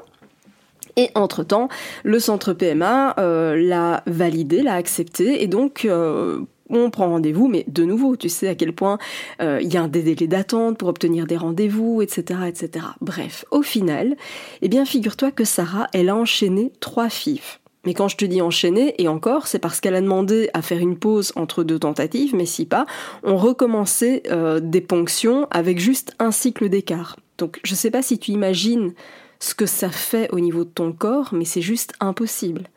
Et 0.97 1.11
entre-temps, 1.15 1.69
le 2.05 2.19
centre 2.19 2.53
PMA 2.53 3.15
euh, 3.19 3.57
l'a 3.57 4.03
validé, 4.07 4.63
l'a 4.63 4.75
accepté, 4.75 5.43
et 5.43 5.47
donc 5.47 5.85
euh, 5.85 6.41
on 6.71 6.91
prend 6.91 7.11
rendez-vous, 7.11 7.49
mais 7.49 7.65
de 7.69 7.85
nouveau, 7.85 8.17
tu 8.17 8.29
sais 8.29 8.49
à 8.49 8.55
quel 8.55 8.73
point 8.73 8.99
il 9.41 9.73
y 9.73 9.77
a 9.77 9.83
un 9.83 9.89
délai 9.89 10.15
d'attente 10.27 10.79
pour 10.79 10.89
obtenir 10.89 11.27
des 11.27 11.37
rendez-vous, 11.37 12.03
etc., 12.03 12.41
etc. 12.49 12.87
Bref, 13.01 13.45
au 13.53 13.63
final, 13.63 14.17
eh 14.63 14.69
bien, 14.69 14.85
figure-toi 14.85 15.31
que 15.31 15.45
Sarah, 15.45 15.87
elle 15.93 16.09
a 16.09 16.17
enchaîné 16.17 16.73
trois 16.81 17.09
FIV 17.09 17.61
Mais 17.87 17.95
quand 17.95 18.09
je 18.09 18.17
te 18.17 18.25
dis 18.25 18.43
enchaîner, 18.43 19.01
et 19.01 19.09
encore, 19.09 19.47
c'est 19.47 19.61
parce 19.61 19.81
qu'elle 19.81 19.95
a 19.95 20.01
demandé 20.01 20.51
à 20.53 20.61
faire 20.61 20.81
une 20.81 20.99
pause 20.99 21.33
entre 21.37 21.65
deux 21.65 21.79
tentatives, 21.79 22.35
mais 22.35 22.45
si 22.45 22.67
pas, 22.67 22.85
on 23.23 23.37
recommençait 23.37 24.25
euh, 24.31 24.61
des 24.61 24.81
ponctions 24.81 25.47
avec 25.51 25.79
juste 25.79 26.15
un 26.19 26.33
cycle 26.33 26.69
d'écart. 26.69 27.17
Donc 27.39 27.61
je 27.63 27.73
ne 27.73 27.77
sais 27.77 27.91
pas 27.91 28.03
si 28.03 28.19
tu 28.19 28.33
imagines 28.33 28.93
ce 29.39 29.55
que 29.55 29.67
ça 29.67 29.91
fait 29.91 30.29
au 30.33 30.41
niveau 30.41 30.65
de 30.65 30.71
ton 30.71 30.93
corps, 30.93 31.31
mais 31.33 31.45
c'est 31.45 31.63
juste 31.63 31.93
impossible. 32.01 32.69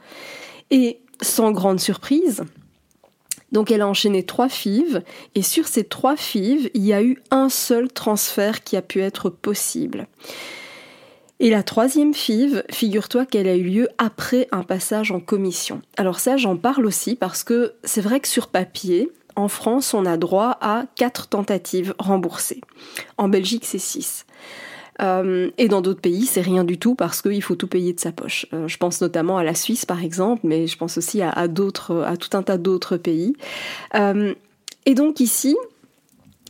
Et 0.72 1.00
sans 1.22 1.51
grande 1.51 1.80
surprise, 1.80 2.44
donc 3.51 3.72
elle 3.72 3.82
a 3.82 3.88
enchaîné 3.88 4.24
trois 4.24 4.50
fives, 4.50 5.01
et 5.34 5.42
sur 5.42 5.68
ces 5.68 5.84
trois 5.84 6.16
fives, 6.16 6.70
il 6.74 6.86
y 6.86 6.94
a 6.94 7.01
eu 7.01 7.18
un 7.32 7.50
seul 7.50 7.92
transfert 7.92 8.63
qui 8.63 8.78
a 8.78 8.82
pu 8.82 9.01
être 9.01 9.30
possible. 9.30 10.08
Et 11.41 11.50
la 11.50 11.63
troisième 11.63 12.13
FIV, 12.13 12.63
figure-toi 12.69 13.25
qu'elle 13.25 13.48
a 13.48 13.55
eu 13.55 13.63
lieu 13.63 13.89
après 13.98 14.48
un 14.51 14.63
passage 14.63 15.12
en 15.12 15.22
commission. 15.22 15.81
Alors 15.96 16.19
ça, 16.19 16.36
j'en 16.36 16.58
parle 16.58 16.86
aussi 16.86 17.15
parce 17.15 17.46
que 17.46 17.74
c'est 17.86 18.01
vrai 18.01 18.19
que 18.19 18.27
sur 18.27 18.48
papier, 18.48 19.10
en 19.38 19.48
France, 19.48 19.93
on 19.93 20.05
a 20.05 20.17
droit 20.17 20.58
à 20.60 20.84
quatre 20.96 21.27
tentatives 21.27 21.96
remboursées. 21.98 22.60
En 23.17 23.29
Belgique, 23.29 23.63
c'est 23.65 23.79
six. 23.79 24.25
Euh, 25.01 25.50
et 25.58 25.69
dans 25.69 25.79
d'autres 25.79 26.01
pays, 26.01 26.25
c'est 26.25 26.41
rien 26.41 26.65
du 26.65 26.77
tout 26.77 26.93
parce 26.93 27.22
qu'il 27.22 27.41
faut 27.41 27.55
tout 27.55 27.67
payer 27.67 27.93
de 27.93 28.01
sa 28.01 28.12
poche. 28.12 28.46
Euh, 28.51 28.67
je 28.67 28.75
pense 28.75 29.00
notamment 29.00 29.38
à 29.38 29.43
la 29.46 29.55
Suisse, 29.55 29.86
par 29.86 30.03
exemple, 30.03 30.41
mais 30.43 30.67
je 30.67 30.77
pense 30.77 30.98
aussi 30.98 31.22
à, 31.22 31.48
d'autres, 31.48 32.03
à 32.05 32.17
tout 32.17 32.36
un 32.36 32.43
tas 32.43 32.58
d'autres 32.58 32.98
pays. 32.98 33.34
Euh, 33.96 34.34
et 34.86 34.93
donc 34.93 35.22
ici, 35.22 35.55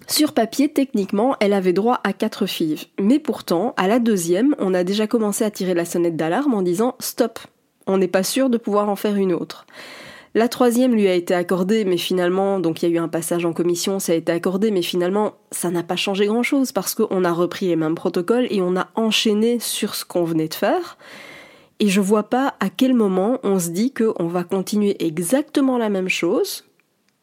sur 0.10 0.34
papier, 0.34 0.70
techniquement, 0.70 1.36
elle 1.40 1.54
avait 1.54 1.74
droit 1.74 2.00
à 2.04 2.14
quatre 2.14 2.48
fives. 2.48 2.86
Mais 3.00 3.20
pourtant, 3.20 3.74
à 3.78 3.88
la 3.88 4.00
deuxième, 4.00 4.56
on 4.58 4.74
a 4.74 4.84
déjà 4.84 5.06
commencé 5.06 5.44
à 5.44 5.52
tirer 5.52 5.76
la 5.76 5.86
sonnette 5.86 6.16
d'alarme 6.16 6.56
en 6.56 6.64
disant 6.64 6.96
stop, 7.00 7.40
on 7.86 7.98
n'est 7.98 8.08
pas 8.08 8.24
sûr 8.24 8.50
de 8.50 8.58
pouvoir 8.58 8.90
en 8.90 8.96
faire 8.96 9.16
une 9.16 9.34
autre. 9.34 9.68
La 10.36 10.48
troisième 10.48 10.94
lui 10.94 11.08
a 11.08 11.14
été 11.14 11.34
accordée, 11.34 11.86
mais 11.86 11.98
finalement, 11.98 12.60
donc 12.60 12.82
il 12.82 12.90
y 12.90 12.92
a 12.92 12.96
eu 12.96 13.00
un 13.00 13.08
passage 13.08 13.46
en 13.46 13.54
commission, 13.54 14.00
ça 14.00 14.14
a 14.14 14.16
été 14.16 14.32
accordé, 14.32 14.72
mais 14.72 14.84
finalement, 14.84 15.34
ça 15.52 15.72
n'a 15.72 15.84
pas 15.84 15.96
changé 15.96 16.28
grand-chose 16.28 16.72
parce 16.72 16.94
qu'on 16.94 17.24
a 17.24 17.32
repris 17.32 17.68
les 17.68 17.76
mêmes 17.76 17.96
protocoles 17.96 18.48
et 18.52 18.62
on 18.62 18.78
a 18.78 18.90
enchaîné 18.96 19.60
sur 19.60 19.96
ce 19.96 20.06
qu'on 20.06 20.24
venait 20.24 20.48
de 20.48 20.54
faire. 20.54 20.98
Et 21.80 21.88
je 21.88 22.02
vois 22.02 22.24
pas 22.24 22.56
à 22.60 22.70
quel 22.70 22.94
moment 22.94 23.40
on 23.44 23.60
se 23.60 23.70
dit 23.70 23.94
qu'on 23.94 24.28
va 24.28 24.44
continuer 24.44 25.04
exactement 25.04 25.78
la 25.78 25.90
même 25.90 26.10
chose. 26.10 26.66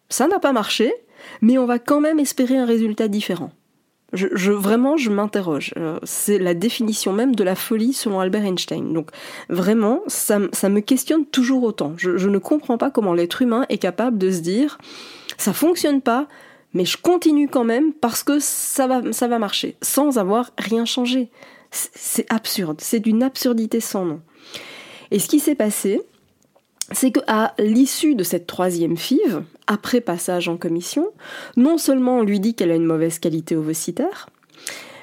Ça 0.09 0.27
n'a 0.27 0.39
pas 0.39 0.53
marché, 0.53 0.93
mais 1.41 1.59
on 1.59 1.67
va 1.67 1.79
quand 1.79 2.01
même 2.01 2.19
espérer 2.19 2.57
un 2.57 2.67
résultat 2.67 3.09
différent. 3.09 3.51
Je, 4.13 4.53
vraiment, 4.53 4.97
je 4.97 5.11
m'interroge. 5.11 5.75
Euh, 5.77 5.99
c'est 6.05 6.39
la 6.39 6.55
définition 6.55 7.13
même 7.13 7.35
de 7.35 7.43
la 7.43 7.57
folie 7.57 7.93
selon 7.93 8.21
Albert 8.21 8.45
Einstein. 8.45 8.93
Donc 8.93 9.11
vraiment, 9.49 10.01
ça, 10.07 10.39
me 10.39 10.79
questionne 10.79 11.27
toujours 11.27 11.65
autant. 11.65 11.95
Je, 11.97 12.29
ne 12.29 12.39
comprends 12.39 12.79
pas 12.79 12.91
comment 12.91 13.15
l'être 13.15 13.43
humain 13.43 13.67
est 13.69 13.79
capable 13.79 14.17
de 14.17 14.31
se 14.31 14.41
dire 14.41 14.79
ça 15.39 15.53
fonctionne 15.53 16.01
pas, 16.01 16.29
mais 16.73 16.85
je 16.85 16.97
continue 16.97 17.49
quand 17.49 17.65
même 17.65 17.93
parce 17.93 18.23
que 18.23 18.39
ça 18.39 18.87
va, 18.87 19.13
ça 19.13 19.27
va 19.27 19.39
marcher, 19.39 19.77
sans 19.83 20.19
avoir 20.19 20.53
rien 20.57 20.85
changé. 20.85 21.29
C'est 21.73 22.33
absurde, 22.33 22.81
c'est 22.81 23.01
d'une 23.01 23.23
absurdité 23.23 23.81
sans 23.81 24.05
nom. 24.05 24.21
Et 25.11 25.19
ce 25.19 25.29
qui 25.29 25.41
s'est 25.41 25.57
passé, 25.57 26.01
c'est 26.93 27.11
qu'à 27.11 27.55
l'issue 27.59 28.15
de 28.15 28.23
cette 28.23 28.47
troisième 28.47 28.97
FIV, 28.97 29.43
après 29.67 30.01
passage 30.01 30.49
en 30.49 30.57
commission, 30.57 31.09
non 31.57 31.79
seulement 31.79 32.19
on 32.19 32.23
lui 32.23 32.41
dit 32.41 32.55
qu'elle 32.55 32.71
a 32.71 32.77
une 32.77 32.85
mauvaise 32.85 33.19
qualité 33.19 33.57
ovocitaire, 33.57 34.29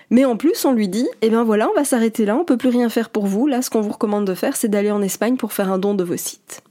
mais 0.09 0.25
en 0.25 0.37
plus 0.37 0.65
on 0.65 0.73
lui 0.73 0.87
dit, 0.87 1.07
eh 1.21 1.29
ben 1.29 1.43
voilà, 1.43 1.69
on 1.69 1.75
va 1.75 1.85
s'arrêter 1.85 2.25
là, 2.25 2.35
on 2.35 2.45
peut 2.45 2.57
plus 2.57 2.69
rien 2.69 2.89
faire 2.89 3.09
pour 3.09 3.25
vous, 3.25 3.47
là 3.47 3.61
ce 3.61 3.69
qu'on 3.69 3.81
vous 3.81 3.91
recommande 3.91 4.25
de 4.25 4.33
faire 4.33 4.55
c'est 4.55 4.69
d'aller 4.69 4.91
en 4.91 5.01
Espagne 5.01 5.37
pour 5.37 5.53
faire 5.53 5.71
un 5.71 5.77
don 5.77 5.93
de 5.93 5.99
d'ovocytes. 5.99 6.63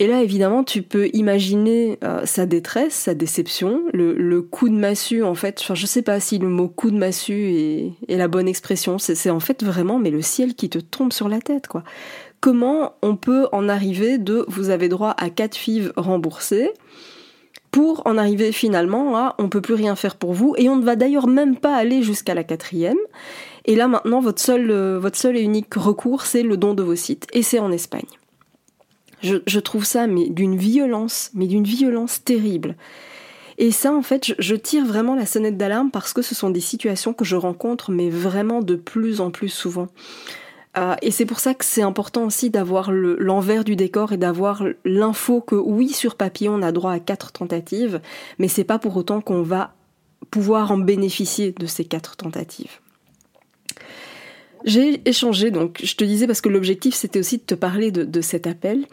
Et 0.00 0.06
là, 0.06 0.22
évidemment, 0.22 0.64
tu 0.64 0.80
peux 0.80 1.10
imaginer 1.12 1.98
euh, 2.02 2.24
sa 2.24 2.46
détresse, 2.46 2.94
sa 2.94 3.12
déception, 3.12 3.82
le, 3.92 4.40
coup 4.40 4.70
de 4.70 4.74
massue, 4.74 5.22
en 5.22 5.34
fait. 5.34 5.58
Enfin, 5.60 5.74
je 5.74 5.84
sais 5.84 6.00
pas 6.00 6.20
si 6.20 6.38
le 6.38 6.48
mot 6.48 6.68
coup 6.68 6.90
de 6.90 6.96
massue 6.96 7.52
est, 7.52 7.92
est 8.08 8.16
la 8.16 8.26
bonne 8.26 8.48
expression. 8.48 8.96
C'est 8.98 9.28
en 9.28 9.40
fait 9.40 9.62
vraiment, 9.62 9.98
mais 9.98 10.10
le 10.10 10.22
ciel 10.22 10.54
qui 10.54 10.70
te 10.70 10.78
tombe 10.78 11.12
sur 11.12 11.28
la 11.28 11.42
tête, 11.42 11.66
quoi 11.66 11.84
comment 12.40 12.94
on 13.02 13.16
peut 13.16 13.48
en 13.52 13.68
arriver 13.68 14.18
de 14.18 14.44
vous 14.48 14.70
avez 14.70 14.88
droit 14.88 15.14
à 15.18 15.30
4 15.30 15.54
fives 15.54 15.92
remboursées 15.96 16.70
pour 17.70 18.02
en 18.06 18.18
arriver 18.18 18.50
finalement 18.52 19.16
à 19.16 19.34
on 19.38 19.48
peut 19.48 19.60
plus 19.60 19.74
rien 19.74 19.94
faire 19.94 20.16
pour 20.16 20.32
vous 20.32 20.54
et 20.58 20.68
on 20.68 20.76
ne 20.76 20.84
va 20.84 20.96
d'ailleurs 20.96 21.26
même 21.26 21.56
pas 21.56 21.76
aller 21.76 22.02
jusqu'à 22.02 22.34
la 22.34 22.44
quatrième. 22.44 22.98
Et 23.66 23.76
là 23.76 23.88
maintenant 23.88 24.20
votre 24.20 24.40
seul, 24.40 24.70
euh, 24.70 24.98
votre 24.98 25.18
seul 25.18 25.36
et 25.36 25.42
unique 25.42 25.74
recours 25.74 26.22
c'est 26.22 26.42
le 26.42 26.56
don 26.56 26.74
de 26.74 26.82
vos 26.82 26.96
sites 26.96 27.26
et 27.32 27.42
c'est 27.42 27.58
en 27.58 27.70
Espagne. 27.70 28.06
Je, 29.22 29.58
trouve 29.58 29.84
ça 29.84 30.06
mais 30.06 30.30
d'une 30.30 30.56
violence, 30.56 31.30
mais 31.34 31.46
d'une 31.46 31.64
violence 31.64 32.24
terrible. 32.24 32.76
Et 33.58 33.70
ça, 33.70 33.92
en 33.92 34.00
fait, 34.00 34.32
je, 34.38 34.54
tire 34.54 34.86
vraiment 34.86 35.14
la 35.14 35.26
sonnette 35.26 35.58
d'alarme 35.58 35.90
parce 35.90 36.14
que 36.14 36.22
ce 36.22 36.34
sont 36.34 36.48
des 36.48 36.60
situations 36.60 37.12
que 37.12 37.26
je 37.26 37.36
rencontre, 37.36 37.90
mais 37.90 38.08
vraiment 38.08 38.62
de 38.62 38.74
plus 38.74 39.20
en 39.20 39.30
plus 39.30 39.50
souvent. 39.50 39.88
Euh, 40.76 40.94
et 41.02 41.10
c'est 41.10 41.26
pour 41.26 41.40
ça 41.40 41.54
que 41.54 41.64
c'est 41.64 41.82
important 41.82 42.24
aussi 42.24 42.50
d'avoir 42.50 42.92
l'envers 42.92 43.64
du 43.64 43.74
décor 43.74 44.12
et 44.12 44.16
d'avoir 44.16 44.62
l'info 44.84 45.40
que 45.40 45.56
oui, 45.56 45.88
sur 45.88 46.14
papier, 46.14 46.48
on 46.48 46.62
a 46.62 46.70
droit 46.70 46.92
à 46.92 47.00
quatre 47.00 47.32
tentatives, 47.32 48.00
mais 48.38 48.48
c'est 48.48 48.64
pas 48.64 48.78
pour 48.78 48.96
autant 48.96 49.20
qu'on 49.20 49.42
va 49.42 49.74
pouvoir 50.30 50.70
en 50.70 50.78
bénéficier 50.78 51.52
de 51.52 51.66
ces 51.66 51.84
quatre 51.84 52.16
tentatives. 52.16 52.78
J'ai 54.64 55.00
échangé, 55.08 55.50
donc 55.50 55.80
je 55.82 55.94
te 55.94 56.04
disais 56.04 56.26
parce 56.26 56.40
que 56.40 56.48
l'objectif 56.48 56.94
c'était 56.94 57.18
aussi 57.18 57.38
de 57.38 57.42
te 57.42 57.54
parler 57.54 57.90
de, 57.90 58.20
cet 58.20 58.46
appel. 58.46 58.86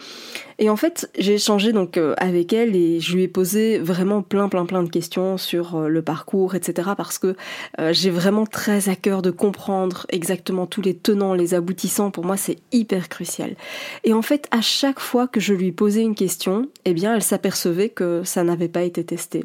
Et 0.60 0.70
en 0.70 0.76
fait, 0.76 1.12
j'ai 1.20 1.36
échangé 1.36 1.72
donc 1.74 1.98
euh, 1.98 2.16
avec 2.18 2.54
elle 2.54 2.76
et 2.76 3.00
je 3.00 3.16
lui 3.16 3.24
ai 3.24 3.28
posé 3.28 3.78
vraiment 3.78 4.22
plein 4.22 4.48
plein 4.50 4.66
plein 4.66 4.82
de 4.82 4.90
questions 4.90 5.38
sur 5.38 5.76
euh, 5.76 5.88
le 5.88 6.02
parcours, 6.02 6.56
etc. 6.56 6.92
Parce 6.96 7.20
que 7.20 7.36
euh, 7.80 7.94
j'ai 7.94 8.10
vraiment 8.10 8.46
très 8.46 8.90
à 8.90 8.96
cœur 8.96 9.22
de 9.22 9.30
comprendre 9.30 10.08
exactement 10.10 10.66
tous 10.66 10.82
les 10.82 10.96
tenants, 10.96 11.34
les 11.34 11.54
aboutissants. 11.54 12.10
Pour 12.10 12.26
moi, 12.26 12.38
c'est 12.38 12.58
hyper 12.72 13.10
crucial. 13.10 13.56
Et 14.04 14.14
en 14.14 14.22
fait, 14.22 14.48
à 14.52 14.62
chaque 14.62 15.00
fois 15.00 15.28
que 15.28 15.40
je 15.40 15.54
lui 15.54 15.72
posais 15.72 16.02
une 16.02 16.16
question, 16.16 16.70
eh 16.86 16.94
bien, 16.94 17.14
elle 17.14 17.24
s'apercevait 17.24 17.90
que 17.90 18.22
ça 18.24 18.44
n'avait 18.44 18.70
pas 18.70 18.84
été 18.84 19.04
testé. 19.04 19.44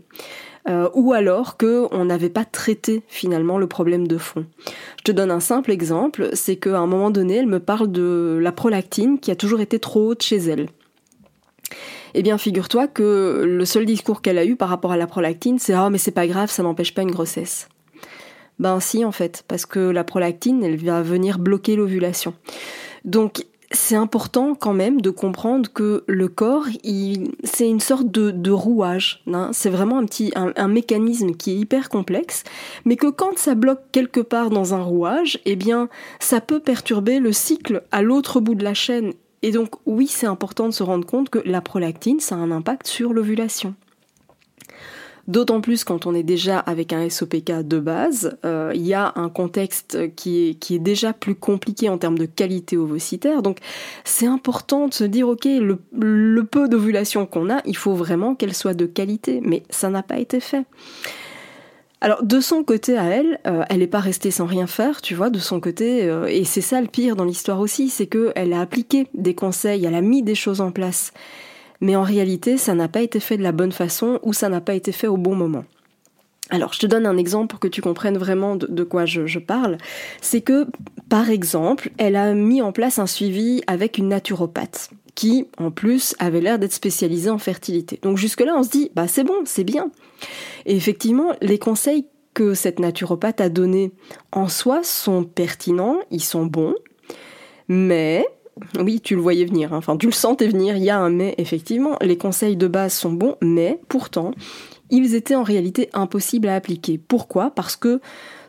Euh, 0.69 0.89
ou 0.95 1.13
alors 1.13 1.57
qu'on 1.57 2.05
n'avait 2.05 2.29
pas 2.29 2.45
traité 2.45 3.03
finalement 3.09 3.59
le 3.59 3.67
problème 3.67 4.07
de 4.07 4.17
fond. 4.17 4.47
Je 4.99 5.03
te 5.03 5.11
donne 5.11 5.33
un 5.33 5.41
simple 5.41 5.73
exemple, 5.73 6.31
c'est 6.35 6.55
qu'à 6.55 6.79
un 6.79 6.87
moment 6.87 7.11
donné, 7.11 7.37
elle 7.37 7.49
me 7.49 7.59
parle 7.59 7.91
de 7.91 8.39
la 8.41 8.53
prolactine 8.53 9.19
qui 9.19 9.33
a 9.33 9.37
toujours 9.37 9.61
été 9.61 9.81
trop 9.81 10.11
haute 10.11 10.23
chez 10.23 10.37
elle. 10.37 10.69
Eh 12.15 12.23
bien, 12.23 12.39
figure-toi 12.39 12.87
que 12.87 13.43
le 13.45 13.65
seul 13.65 13.87
discours 13.87 14.23
qu'elle 14.23 14.39
a 14.39 14.45
eu 14.45 14.55
par 14.55 14.69
rapport 14.69 14.93
à 14.93 14.97
la 14.97 15.09
prolactine, 15.09 15.59
c'est 15.59 15.73
ah 15.73 15.91
mais 15.91 15.99
c'est 15.99 16.11
pas 16.13 16.29
grave, 16.29 16.51
ça 16.51 16.63
n'empêche 16.63 16.95
pas 16.95 17.03
une 17.03 17.11
grossesse. 17.11 17.69
Ben 18.59 18.79
si 18.79 19.05
en 19.05 19.13
fait, 19.13 19.45
parce 19.49 19.67
que 19.67 19.81
la 19.81 20.05
prolactine, 20.05 20.63
elle 20.63 20.77
va 20.77 21.03
venir 21.03 21.41
bloquer 21.41 21.75
l'ovulation. 21.75 22.35
Donc 23.05 23.47
c'est 23.73 23.97
important 23.97 24.55
quand 24.55 24.73
même 24.73 25.01
de 25.01 25.11
comprendre 25.11 25.71
que 25.73 26.05
le 26.07 26.29
corps, 26.29 26.67
c'est 27.45 27.69
une 27.69 27.81
sorte 27.81 28.09
de, 28.11 28.51
rouage. 28.51 29.23
Hein. 29.33 29.51
C'est 29.53 29.71
vraiment 29.71 29.99
un 29.99 30.05
petit 30.05 30.33
un, 30.35 30.69
mécanisme 30.69 31.33
qui 31.33 31.53
est 31.53 31.57
hyper 31.57 31.89
complexe, 31.89 32.45
mais 32.85 32.97
que 32.97 33.09
quand 33.09 33.39
ça 33.39 33.55
bloque 33.55 33.83
quelque 33.93 34.21
part 34.21 34.51
dans 34.51 34.75
un 34.75 34.83
rouage, 34.83 35.41
eh 35.45 35.57
bien, 35.57 35.89
ça 36.21 36.41
peut 36.41 36.61
perturber 36.61 37.19
le 37.19 37.33
cycle 37.33 37.83
à 37.91 38.03
l'autre 38.03 38.41
bout 38.41 38.55
de 38.55 38.65
la 38.65 38.75
chaîne. 38.75 39.13
Et 39.43 39.51
donc, 39.51 39.71
oui, 39.87 40.07
c'est 40.07 40.27
important 40.27 40.69
de 40.69 40.73
se 40.73 40.83
rendre 40.83 41.07
compte 41.07 41.29
que 41.29 41.41
la 41.45 41.61
prolactine, 41.61 42.21
ça 42.21 42.37
a 42.37 42.39
un 42.39 42.51
impact 42.51 42.87
sur 42.87 43.13
l'ovulation. 43.13 43.75
D'autant 45.29 45.61
plus 45.61 45.85
quand 45.85 46.07
on 46.07 46.15
est 46.15 46.25
déjà 46.25 46.59
avec 46.59 46.93
un 46.93 47.09
SOPK 47.09 47.63
de 47.63 47.79
base, 47.79 48.37
euh, 48.45 48.73
il 48.75 48.85
y 48.85 48.95
a 48.95 49.13
un 49.15 49.29
contexte 49.29 50.15
qui 50.17 50.49
est, 50.49 50.55
qui 50.55 50.75
est 50.75 50.81
déjà 50.81 51.13
plus 51.13 51.37
compliqué 51.37 51.89
en 51.89 51.97
termes 51.97 52.19
de 52.19 52.27
qualité 52.27 52.77
ovocitaire. 52.77 53.43
Donc 53.43 53.59
c'est 54.05 54.27
important 54.27 54.89
de 54.89 54.95
se 54.95 55.05
dire, 55.05 55.29
ok, 55.29 55.45
le, 55.45 56.43
peu 56.45 56.69
d'ovulation 56.69 57.25
qu'on 57.27 57.51
a, 57.51 57.61
il 57.67 57.77
faut 57.77 57.95
vraiment 57.95 58.35
qu'elle 58.35 58.55
soit 58.55 58.75
de 58.75 58.87
qualité. 58.87 59.41
Mais 59.45 59.63
ça 59.71 59.91
n'a 59.91 60.03
pas 60.03 60.19
été 60.19 60.41
fait. 60.41 60.65
Alors 62.01 62.25
de 62.25 62.41
son 62.41 62.65
côté 62.65 62.99
à 62.99 63.05
elle, 63.05 63.39
euh, 63.47 63.63
elle 63.71 63.79
n'est 63.79 63.87
pas 63.87 64.01
restée 64.01 64.33
sans 64.33 64.47
rien 64.47 64.67
faire, 64.67 65.03
tu 65.03 65.15
vois, 65.15 65.31
de 65.31 65.39
son 65.39 65.61
côté, 65.61 66.03
euh, 66.03 66.27
et 66.27 66.43
c'est 66.43 66.61
ça 66.61 66.81
le 66.81 66.89
pire 66.89 67.15
dans 67.15 67.25
l'histoire 67.25 67.61
aussi, 67.61 67.91
c'est 67.91 68.09
qu'elle 68.09 68.53
a 68.53 68.61
appliqué 68.61 69.07
des 69.15 69.37
conseils, 69.37 69.85
elle 69.85 69.95
a 69.95 70.01
mis 70.01 70.25
des 70.25 70.35
choses 70.35 70.61
en 70.61 70.73
place 70.73 71.13
mais 71.83 71.97
en 71.97 72.05
réalité, 72.05 72.57
ça 72.57 72.75
n'a 72.75 72.89
pas 72.89 73.03
été 73.03 73.21
fait 73.21 73.37
de 73.37 73.43
la 73.43 73.53
bonne 73.53 73.73
façon 73.73 74.21
ou 74.23 74.33
ça 74.33 74.49
n'a 74.49 74.61
pas 74.61 74.75
été 74.75 74.93
fait 74.93 75.09
au 75.09 75.17
bon 75.17 75.35
moment. 75.35 75.65
Alors, 76.49 76.73
je 76.73 76.79
te 76.79 76.87
donne 76.87 77.07
un 77.07 77.17
exemple 77.17 77.49
pour 77.49 77.59
que 77.59 77.67
tu 77.67 77.83
comprennes 77.83 78.19
vraiment 78.19 78.55
de, 78.57 78.85
quoi 78.85 79.05
je, 79.05 79.39
parle. 79.39 79.79
C'est 80.21 80.43
que, 80.43 80.67
par 81.09 81.29
exemple, 81.29 81.91
elle 81.99 82.15
a 82.15 82.35
mis 82.35 82.63
en 82.63 82.71
place 82.71 83.01
un 83.01 83.07
suivi 83.07 83.63
avec 83.67 83.99
une 83.99 84.09
naturopathe 84.09 84.91
qui, 85.17 85.49
en 85.59 85.73
plus, 85.73 86.15
avait 86.21 86.41
l'air 86.41 86.61
d'être 86.61 86.73
spécialisée 86.73 87.31
en 87.31 87.39
fertilité. 87.39 87.99
Donc 88.03 88.17
jusque-là, 88.17 88.55
on 88.57 88.63
se 88.63 88.71
dit, 88.71 88.91
bah 88.95 89.09
c'est 89.09 89.25
bon, 89.25 89.41
c'est 89.45 89.65
bien. 89.65 89.91
Et 90.67 90.77
effectivement, 90.77 91.33
les 91.41 91.59
conseils 91.59 92.07
que 92.33 92.55
cette 92.55 92.79
naturopathe 92.79 93.41
a 93.41 93.49
donnés 93.49 93.91
en 94.31 94.47
soi 94.47 94.83
sont 94.85 95.25
pertinents, 95.25 95.99
ils 96.11 96.23
sont 96.23 96.47
bons, 96.47 96.75
mais 97.67 98.25
oui, 98.79 99.01
tu 99.01 99.15
le 99.15 99.21
voyais 99.21 99.45
venir, 99.45 99.73
hein. 99.73 99.79
enfin 99.79 99.97
tu 99.97 100.07
le 100.07 100.13
sentais 100.13 100.49
venir, 100.49 100.77
il 100.77 100.85
y 100.85 100.91
a 100.91 100.99
un 100.99 101.11
mais, 101.11 101.35
effectivement, 101.39 101.97
les 102.01 102.17
conseils 102.17 102.57
de 102.57 102.67
base 102.67 102.93
sont 102.93 103.13
bons, 103.13 103.37
mais 103.41 103.79
pourtant, 103.89 104.33
ils 104.91 105.15
étaient 105.15 105.35
en 105.35 105.43
réalité 105.43 105.89
impossibles 105.95 106.49
à 106.49 106.55
appliquer. 106.55 106.99
Pourquoi? 106.99 107.51
Parce 107.51 107.77
que 107.77 108.01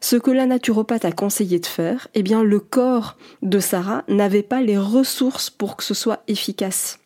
ce 0.02 0.18
que 0.18 0.32
la 0.32 0.46
naturopathe 0.46 1.06
a 1.06 1.14
conseillé 1.14 1.60
de 1.60 1.66
faire, 1.66 2.10
eh 2.14 2.24
bien 2.24 2.44
le 2.44 2.60
corps 2.60 3.18
de 3.42 3.60
Sarah 3.60 4.04
n'avait 4.10 4.44
pas 4.44 4.62
les 4.62 4.78
ressources 4.78 5.50
pour 5.50 5.78
que 5.78 5.84
ce 5.84 5.94
soit 5.94 6.24
efficace. 6.28 7.00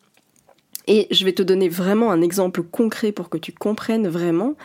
Et 0.87 1.07
je 1.11 1.23
vais 1.23 1.33
te 1.33 1.43
donner 1.43 1.69
vraiment 1.69 2.11
un 2.11 2.21
exemple 2.21 2.63
concret 2.63 3.11
pour 3.11 3.29
que 3.29 3.37
tu 3.37 3.51
comprennes 3.51 4.07
vraiment. 4.07 4.55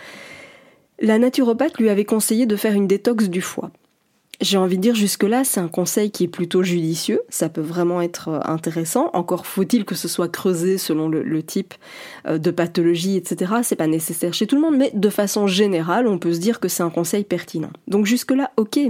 La 1.00 1.18
naturopathe 1.18 1.78
lui 1.78 1.90
avait 1.90 2.06
conseillé 2.06 2.46
de 2.46 2.56
faire 2.56 2.72
une 2.72 2.86
détox 2.86 3.28
du 3.28 3.42
foie. 3.42 3.70
J'ai 4.42 4.58
envie 4.58 4.76
de 4.76 4.82
dire 4.82 4.96
jusque-là, 4.96 5.44
c'est 5.44 5.60
un 5.60 5.68
conseil 5.68 6.10
qui 6.10 6.24
est 6.24 6.28
plutôt 6.28 6.64
judicieux, 6.64 7.22
ça 7.28 7.48
peut 7.48 7.60
vraiment 7.60 8.02
être 8.02 8.28
euh, 8.28 8.40
intéressant. 8.44 9.08
Encore 9.12 9.46
faut-il 9.46 9.84
que 9.84 9.94
ce 9.94 10.08
soit 10.08 10.28
creusé 10.28 10.78
selon 10.78 11.08
le, 11.08 11.42
type 11.44 11.74
euh, 12.26 12.38
de 12.38 12.50
pathologie, 12.50 13.16
etc. 13.16 13.52
C'est 13.62 13.76
pas 13.76 13.86
nécessaire 13.86 14.34
chez 14.34 14.48
tout 14.48 14.56
le 14.56 14.62
monde, 14.62 14.76
mais 14.76 14.90
de 14.94 15.08
façon 15.10 15.46
générale, 15.46 16.08
on 16.08 16.18
peut 16.18 16.34
se 16.34 16.40
dire 16.40 16.58
que 16.58 16.66
c'est 16.66 16.82
un 16.82 16.90
conseil 16.90 17.22
pertinent. 17.22 17.70
Donc 17.86 18.04
jusque-là, 18.04 18.50
ok. 18.56 18.80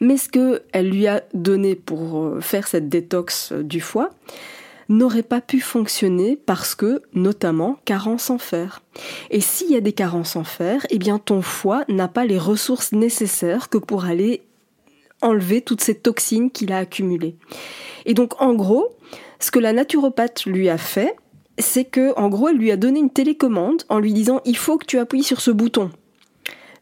Mais 0.00 0.16
ce 0.16 0.30
qu'elle 0.30 0.88
lui 0.88 1.06
a 1.06 1.22
donné 1.34 1.74
pour 1.74 2.16
euh, 2.16 2.40
faire 2.40 2.68
cette 2.68 2.88
détox 2.88 3.52
du 3.52 3.82
foie, 3.82 4.12
n'aurait 4.88 5.22
pas 5.22 5.40
pu 5.40 5.60
fonctionner 5.60 6.36
parce 6.36 6.74
que, 6.74 7.02
notamment, 7.12 7.78
carence 7.84 8.30
en 8.30 8.38
fer. 8.38 8.82
Et 9.30 9.40
s'il 9.40 9.70
y 9.70 9.76
a 9.76 9.80
des 9.80 9.92
carences 9.92 10.36
en 10.36 10.44
fer, 10.44 10.86
eh 10.90 10.98
bien 10.98 11.18
ton 11.18 11.42
foie 11.42 11.84
n'a 11.88 12.08
pas 12.08 12.24
les 12.24 12.38
ressources 12.38 12.92
nécessaires 12.92 13.68
que 13.68 13.78
pour 13.78 14.04
aller 14.04 14.42
enlever 15.22 15.60
toutes 15.60 15.80
ces 15.80 15.94
toxines 15.94 16.50
qu'il 16.50 16.72
a 16.72 16.78
accumulées. 16.78 17.36
Et 18.04 18.14
donc 18.14 18.40
en 18.40 18.54
gros, 18.54 18.94
ce 19.40 19.50
que 19.50 19.58
la 19.58 19.72
naturopathe 19.72 20.44
lui 20.46 20.68
a 20.68 20.78
fait, 20.78 21.16
c'est 21.58 21.84
que 21.84 22.12
en 22.18 22.28
gros, 22.28 22.48
elle 22.48 22.58
lui 22.58 22.70
a 22.70 22.76
donné 22.76 23.00
une 23.00 23.10
télécommande 23.10 23.82
en 23.88 23.98
lui 23.98 24.12
disant 24.12 24.40
il 24.44 24.56
faut 24.56 24.78
que 24.78 24.86
tu 24.86 24.98
appuies 24.98 25.22
sur 25.22 25.40
ce 25.40 25.50
bouton. 25.50 25.90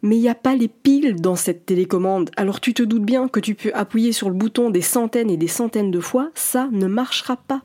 Mais 0.03 0.17
il 0.17 0.21
n'y 0.21 0.29
a 0.29 0.35
pas 0.35 0.55
les 0.55 0.69
piles 0.69 1.19
dans 1.19 1.37
cette 1.37 1.65
télécommande. 1.65 2.31
Alors 2.37 2.61
tu 2.61 2.75
te 2.75 2.83
doutes 2.83 3.05
bien 3.05 3.29
que 3.29 3.41
tu 3.41 3.55
peux 3.55 3.71
appuyer 3.73 4.13
sur 4.13 4.29
le 4.29 4.35
bouton 4.35 4.69
des 4.69 4.83
centaines 4.83 5.31
et 5.31 5.39
des 5.39 5.49
centaines 5.49 5.91
de 5.91 6.01
fois, 6.01 6.31
ça 6.35 6.69
ne 6.73 6.87
marchera 6.87 7.37
pas 7.37 7.63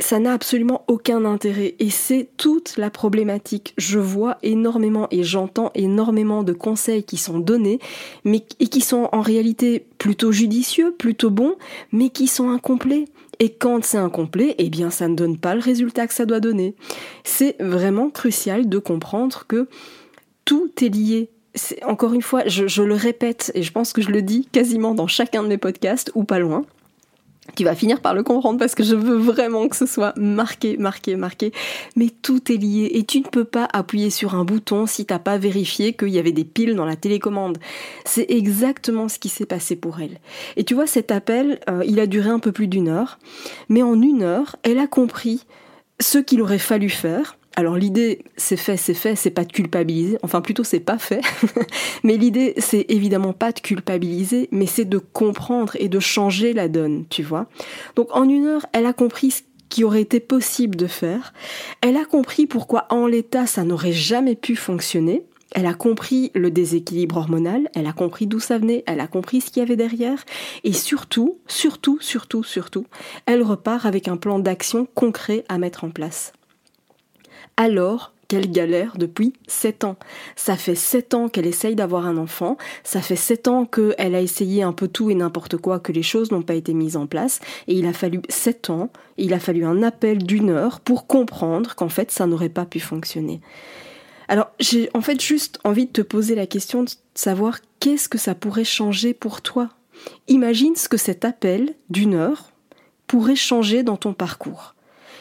ça 0.00 0.20
n'a 0.20 0.32
absolument 0.32 0.84
aucun 0.86 1.24
intérêt 1.24 1.74
et 1.80 1.90
c'est 1.90 2.28
toute 2.36 2.76
la 2.76 2.88
problématique. 2.88 3.74
Je 3.78 3.98
vois 3.98 4.38
énormément 4.42 5.08
et 5.10 5.24
j'entends 5.24 5.72
énormément 5.74 6.44
de 6.44 6.52
conseils 6.52 7.02
qui 7.02 7.16
sont 7.16 7.40
donnés 7.40 7.80
mais 8.24 8.44
et 8.60 8.68
qui 8.68 8.80
sont 8.80 9.08
en 9.10 9.20
réalité 9.20 9.84
plutôt 9.98 10.30
judicieux, 10.30 10.94
plutôt 10.96 11.30
bons, 11.30 11.56
mais 11.90 12.10
qui 12.10 12.28
sont 12.28 12.50
incomplets. 12.50 13.06
Et 13.40 13.50
quand 13.50 13.84
c'est 13.84 13.98
incomplet, 13.98 14.54
eh 14.58 14.70
bien 14.70 14.90
ça 14.90 15.08
ne 15.08 15.16
donne 15.16 15.36
pas 15.36 15.54
le 15.54 15.60
résultat 15.60 16.06
que 16.06 16.14
ça 16.14 16.26
doit 16.26 16.40
donner. 16.40 16.74
C'est 17.24 17.56
vraiment 17.60 18.10
crucial 18.10 18.68
de 18.68 18.78
comprendre 18.78 19.46
que 19.48 19.68
tout 20.44 20.70
est 20.80 20.88
lié. 20.88 21.30
Encore 21.84 22.14
une 22.14 22.22
fois, 22.22 22.46
je 22.46 22.82
le 22.82 22.94
répète 22.94 23.50
et 23.54 23.64
je 23.64 23.72
pense 23.72 23.92
que 23.92 24.02
je 24.02 24.10
le 24.10 24.22
dis 24.22 24.46
quasiment 24.52 24.94
dans 24.94 25.08
chacun 25.08 25.42
de 25.42 25.48
mes 25.48 25.58
podcasts 25.58 26.12
ou 26.14 26.22
pas 26.22 26.38
loin 26.38 26.64
tu 27.56 27.64
vas 27.64 27.74
finir 27.74 28.00
par 28.00 28.14
le 28.14 28.22
comprendre 28.22 28.58
parce 28.58 28.74
que 28.74 28.82
je 28.82 28.94
veux 28.94 29.16
vraiment 29.16 29.68
que 29.68 29.76
ce 29.76 29.86
soit 29.86 30.12
marqué, 30.16 30.76
marqué, 30.76 31.16
marqué. 31.16 31.52
Mais 31.96 32.08
tout 32.10 32.52
est 32.52 32.56
lié 32.56 32.90
et 32.94 33.04
tu 33.04 33.20
ne 33.20 33.24
peux 33.24 33.44
pas 33.44 33.68
appuyer 33.72 34.10
sur 34.10 34.34
un 34.34 34.44
bouton 34.44 34.86
si 34.86 35.06
t'as 35.06 35.18
pas 35.18 35.38
vérifié 35.38 35.92
qu'il 35.94 36.10
y 36.10 36.18
avait 36.18 36.32
des 36.32 36.44
piles 36.44 36.74
dans 36.74 36.84
la 36.84 36.96
télécommande. 36.96 37.58
C'est 38.04 38.26
exactement 38.28 39.08
ce 39.08 39.18
qui 39.18 39.28
s'est 39.28 39.46
passé 39.46 39.76
pour 39.76 40.00
elle. 40.00 40.20
Et 40.56 40.64
tu 40.64 40.74
vois, 40.74 40.86
cet 40.86 41.10
appel, 41.10 41.60
euh, 41.68 41.82
il 41.86 42.00
a 42.00 42.06
duré 42.06 42.30
un 42.30 42.38
peu 42.38 42.52
plus 42.52 42.68
d'une 42.68 42.88
heure, 42.88 43.18
mais 43.68 43.82
en 43.82 44.00
une 44.00 44.22
heure, 44.22 44.56
elle 44.62 44.78
a 44.78 44.86
compris 44.86 45.44
ce 46.00 46.18
qu'il 46.18 46.42
aurait 46.42 46.58
fallu 46.58 46.90
faire 46.90 47.37
alors 47.56 47.76
l'idée, 47.76 48.20
c'est 48.36 48.56
fait, 48.56 48.76
c'est 48.76 48.94
fait, 48.94 49.16
c'est 49.16 49.30
pas 49.30 49.44
de 49.44 49.50
culpabiliser. 49.50 50.16
Enfin 50.22 50.40
plutôt 50.40 50.62
c'est 50.62 50.78
pas 50.78 50.98
fait. 50.98 51.20
mais 52.04 52.16
l'idée, 52.16 52.54
c'est 52.58 52.86
évidemment 52.88 53.32
pas 53.32 53.50
de 53.50 53.58
culpabiliser, 53.58 54.48
mais 54.52 54.66
c'est 54.66 54.84
de 54.84 54.98
comprendre 54.98 55.74
et 55.80 55.88
de 55.88 55.98
changer 55.98 56.52
la 56.52 56.68
donne, 56.68 57.04
tu 57.10 57.24
vois. 57.24 57.48
Donc 57.96 58.14
en 58.14 58.28
une 58.28 58.46
heure, 58.46 58.66
elle 58.72 58.86
a 58.86 58.92
compris 58.92 59.32
ce 59.32 59.42
qui 59.68 59.84
aurait 59.84 60.02
été 60.02 60.20
possible 60.20 60.76
de 60.76 60.86
faire. 60.86 61.32
Elle 61.80 61.96
a 61.96 62.04
compris 62.04 62.46
pourquoi 62.46 62.86
en 62.90 63.06
l'état 63.06 63.46
ça 63.46 63.64
n'aurait 63.64 63.92
jamais 63.92 64.36
pu 64.36 64.54
fonctionner. 64.54 65.24
Elle 65.52 65.66
a 65.66 65.74
compris 65.74 66.30
le 66.34 66.50
déséquilibre 66.50 67.16
hormonal, 67.16 67.70
elle 67.74 67.86
a 67.86 67.92
compris 67.92 68.26
d'où 68.26 68.38
ça 68.38 68.58
venait, 68.58 68.84
elle 68.86 69.00
a 69.00 69.06
compris 69.06 69.40
ce 69.40 69.50
qu'il 69.50 69.60
y 69.60 69.66
avait 69.66 69.76
derrière, 69.76 70.22
et 70.62 70.74
surtout, 70.74 71.38
surtout, 71.46 71.98
surtout, 72.02 72.44
surtout, 72.44 72.86
elle 73.24 73.42
repart 73.42 73.86
avec 73.86 74.08
un 74.08 74.18
plan 74.18 74.38
d'action 74.38 74.86
concret 74.94 75.44
à 75.48 75.56
mettre 75.56 75.84
en 75.84 75.90
place 75.90 76.32
alors 77.56 78.12
qu'elle 78.28 78.50
galère 78.50 78.98
depuis 78.98 79.32
7 79.46 79.84
ans. 79.84 79.96
Ça 80.36 80.56
fait 80.56 80.74
7 80.74 81.14
ans 81.14 81.28
qu'elle 81.28 81.46
essaye 81.46 81.74
d'avoir 81.74 82.06
un 82.06 82.18
enfant, 82.18 82.58
ça 82.84 83.00
fait 83.00 83.16
7 83.16 83.48
ans 83.48 83.64
qu'elle 83.64 84.14
a 84.14 84.20
essayé 84.20 84.62
un 84.62 84.74
peu 84.74 84.86
tout 84.86 85.10
et 85.10 85.14
n'importe 85.14 85.56
quoi, 85.56 85.80
que 85.80 85.92
les 85.92 86.02
choses 86.02 86.30
n'ont 86.30 86.42
pas 86.42 86.54
été 86.54 86.74
mises 86.74 86.96
en 86.96 87.06
place, 87.06 87.40
et 87.66 87.74
il 87.74 87.86
a 87.86 87.94
fallu 87.94 88.20
7 88.28 88.70
ans, 88.70 88.90
il 89.16 89.32
a 89.32 89.40
fallu 89.40 89.64
un 89.64 89.82
appel 89.82 90.22
d'une 90.22 90.50
heure 90.50 90.80
pour 90.80 91.06
comprendre 91.06 91.74
qu'en 91.74 91.88
fait 91.88 92.10
ça 92.10 92.26
n'aurait 92.26 92.50
pas 92.50 92.66
pu 92.66 92.80
fonctionner. 92.80 93.40
Alors 94.28 94.50
j'ai 94.60 94.90
en 94.92 95.00
fait 95.00 95.20
juste 95.22 95.58
envie 95.64 95.86
de 95.86 95.92
te 95.92 96.02
poser 96.02 96.34
la 96.34 96.46
question 96.46 96.82
de 96.82 96.90
savoir 97.14 97.60
qu'est-ce 97.80 98.10
que 98.10 98.18
ça 98.18 98.34
pourrait 98.34 98.64
changer 98.64 99.14
pour 99.14 99.40
toi. 99.40 99.70
Imagine 100.28 100.76
ce 100.76 100.88
que 100.88 100.98
cet 100.98 101.24
appel 101.24 101.74
d'une 101.88 102.14
heure 102.14 102.52
pourrait 103.06 103.36
changer 103.36 103.82
dans 103.82 103.96
ton 103.96 104.12
parcours. 104.12 104.74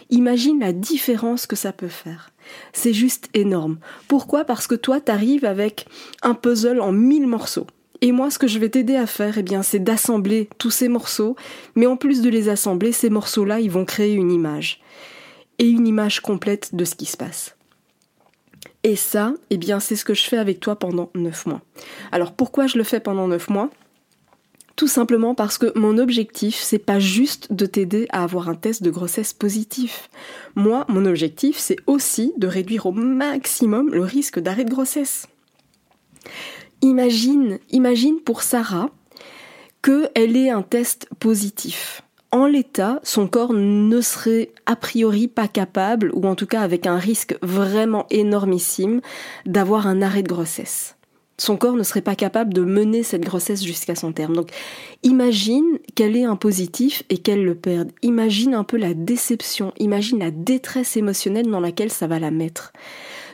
Imagine 0.09 0.59
la 0.59 0.71
différence 0.71 1.47
que 1.47 1.55
ça 1.55 1.73
peut 1.73 1.87
faire. 1.89 2.31
C'est 2.71 2.93
juste 2.93 3.29
énorme. 3.33 3.77
Pourquoi? 4.07 4.45
Parce 4.45 4.67
que 4.67 4.75
toi, 4.75 5.01
t'arrives 5.01 5.45
avec 5.45 5.85
un 6.21 6.33
puzzle 6.33 6.79
en 6.79 6.91
mille 6.91 7.27
morceaux. 7.27 7.67
Et 8.01 8.11
moi, 8.11 8.29
ce 8.29 8.39
que 8.39 8.47
je 8.47 8.59
vais 8.59 8.69
t'aider 8.69 8.95
à 8.95 9.07
faire, 9.07 9.37
eh 9.37 9.43
bien, 9.43 9.63
c'est 9.63 9.79
d'assembler 9.79 10.49
tous 10.57 10.69
ces 10.69 10.87
morceaux. 10.87 11.35
Mais 11.75 11.87
en 11.87 11.97
plus 11.97 12.21
de 12.21 12.29
les 12.29 12.47
assembler, 12.47 12.91
ces 12.91 13.09
morceaux-là, 13.09 13.59
ils 13.59 13.71
vont 13.71 13.85
créer 13.85 14.13
une 14.13 14.31
image. 14.31 14.81
Et 15.59 15.67
une 15.67 15.87
image 15.87 16.21
complète 16.21 16.75
de 16.75 16.85
ce 16.85 16.95
qui 16.95 17.05
se 17.05 17.17
passe. 17.17 17.55
Et 18.83 18.95
ça, 18.95 19.33
eh 19.49 19.57
bien, 19.57 19.79
c'est 19.79 19.95
ce 19.95 20.05
que 20.05 20.13
je 20.13 20.23
fais 20.23 20.37
avec 20.37 20.59
toi 20.59 20.77
pendant 20.77 21.09
neuf 21.15 21.45
mois. 21.45 21.61
Alors, 22.11 22.33
pourquoi 22.33 22.67
je 22.67 22.77
le 22.77 22.83
fais 22.83 22.99
pendant 22.99 23.27
neuf 23.27 23.49
mois? 23.49 23.69
Tout 24.77 24.87
simplement 24.87 25.33
parce 25.33 25.57
que 25.57 25.77
mon 25.77 25.97
objectif, 25.97 26.55
c'est 26.55 26.77
pas 26.77 26.99
juste 26.99 27.51
de 27.51 27.65
t'aider 27.65 28.05
à 28.11 28.23
avoir 28.23 28.47
un 28.47 28.53
test 28.53 28.83
de 28.83 28.91
grossesse 28.91 29.33
positif. 29.33 30.09
Moi, 30.55 30.85
mon 30.87 31.05
objectif, 31.05 31.57
c'est 31.57 31.77
aussi 31.87 32.31
de 32.37 32.47
réduire 32.47 32.85
au 32.85 32.91
maximum 32.91 33.89
le 33.89 34.03
risque 34.03 34.39
d'arrêt 34.39 34.65
de 34.65 34.69
grossesse. 34.69 35.27
Imagine, 36.83 37.57
imagine 37.71 38.19
pour 38.19 38.43
Sarah 38.43 38.91
qu'elle 39.81 40.37
ait 40.37 40.51
un 40.51 40.61
test 40.61 41.09
positif. 41.19 42.03
En 42.31 42.45
l'état, 42.45 42.99
son 43.01 43.27
corps 43.27 43.53
ne 43.53 43.99
serait 44.01 44.51
a 44.67 44.75
priori 44.75 45.27
pas 45.27 45.47
capable, 45.47 46.11
ou 46.13 46.27
en 46.27 46.35
tout 46.35 46.45
cas 46.45 46.61
avec 46.61 46.85
un 46.85 46.97
risque 46.97 47.35
vraiment 47.41 48.05
énormissime, 48.11 49.01
d'avoir 49.47 49.87
un 49.87 50.03
arrêt 50.03 50.21
de 50.21 50.27
grossesse 50.27 50.96
son 51.39 51.55
corps 51.55 51.75
ne 51.75 51.83
serait 51.83 52.01
pas 52.01 52.15
capable 52.15 52.53
de 52.53 52.63
mener 52.63 53.03
cette 53.03 53.23
grossesse 53.23 53.63
jusqu'à 53.63 53.95
son 53.95 54.11
terme. 54.11 54.35
Donc 54.35 54.49
imagine 55.03 55.77
qu'elle 55.95 56.17
ait 56.17 56.23
un 56.23 56.35
positif 56.35 57.03
et 57.09 57.19
qu'elle 57.19 57.43
le 57.43 57.55
perde. 57.55 57.91
Imagine 58.01 58.55
un 58.55 58.63
peu 58.63 58.77
la 58.77 58.93
déception, 58.93 59.71
imagine 59.77 60.19
la 60.19 60.31
détresse 60.31 60.97
émotionnelle 60.97 61.47
dans 61.47 61.59
laquelle 61.59 61.91
ça 61.91 62.07
va 62.07 62.19
la 62.19 62.31
mettre. 62.31 62.73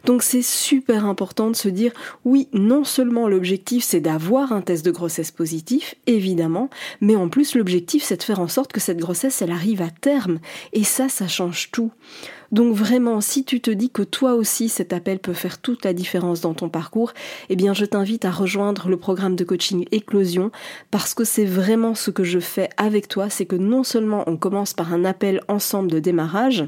Donc 0.06 0.22
c'est 0.22 0.42
super 0.42 1.06
important 1.06 1.50
de 1.50 1.56
se 1.56 1.70
dire 1.70 1.92
oui, 2.26 2.50
non 2.52 2.84
seulement 2.84 3.30
l'objectif 3.30 3.84
c'est 3.84 4.02
d'avoir 4.02 4.52
un 4.52 4.62
test 4.62 4.86
de 4.86 4.92
grossesse 4.92 5.32
positif, 5.32 5.96
évidemment, 6.08 6.70
mais 7.00 7.16
en 7.16 7.30
plus 7.30 7.56
l'objectif 7.56 8.04
c'est 8.04 8.18
de 8.18 8.24
faire 8.24 8.40
en 8.40 8.50
sorte 8.50 8.74
que 8.74 8.82
cette 8.82 9.00
grossesse 9.00 9.42
elle 9.42 9.52
arrive 9.52 9.82
à 9.82 9.90
terme. 9.90 10.40
Et 10.74 10.84
ça, 10.84 11.08
ça 11.08 11.28
change 11.28 11.72
tout. 11.72 11.92
Donc 12.52 12.76
vraiment, 12.76 13.20
si 13.20 13.46
tu 13.46 13.62
te 13.62 13.72
dis 13.72 13.90
que 13.90 14.04
toi 14.04 14.36
aussi 14.36 14.70
cet 14.70 14.94
appel 14.94 15.20
peut 15.20 15.34
faire 15.34 15.60
toute 15.60 15.86
la 15.86 15.94
différence 15.94 16.42
dans 16.42 16.54
ton 16.54 16.70
parcours, 16.70 17.14
eh 17.50 17.56
bien 17.56 17.74
je 17.74 17.86
t'invite 17.86 18.26
à 18.26 18.32
rejoindre 18.32 18.90
le 18.90 18.98
programme 18.98 19.36
de 19.36 19.44
coaching 19.44 19.86
Éclosion 19.92 20.52
parce 20.92 21.14
que 21.14 21.24
c'est 21.24 21.46
vraiment 21.46 21.96
ce 21.96 22.12
que 22.12 22.24
je 22.24 22.40
fais 22.40 22.70
avec 22.78 23.08
toi, 23.08 23.30
c'est 23.30 23.46
que 23.46 23.56
non 23.56 23.84
seulement 23.84 24.24
on 24.28 24.38
commence 24.38 24.74
par 24.74 24.94
un 24.94 25.06
appel 25.06 25.42
ensemble 25.48 25.90
de 25.90 26.00
démarrage, 26.00 26.66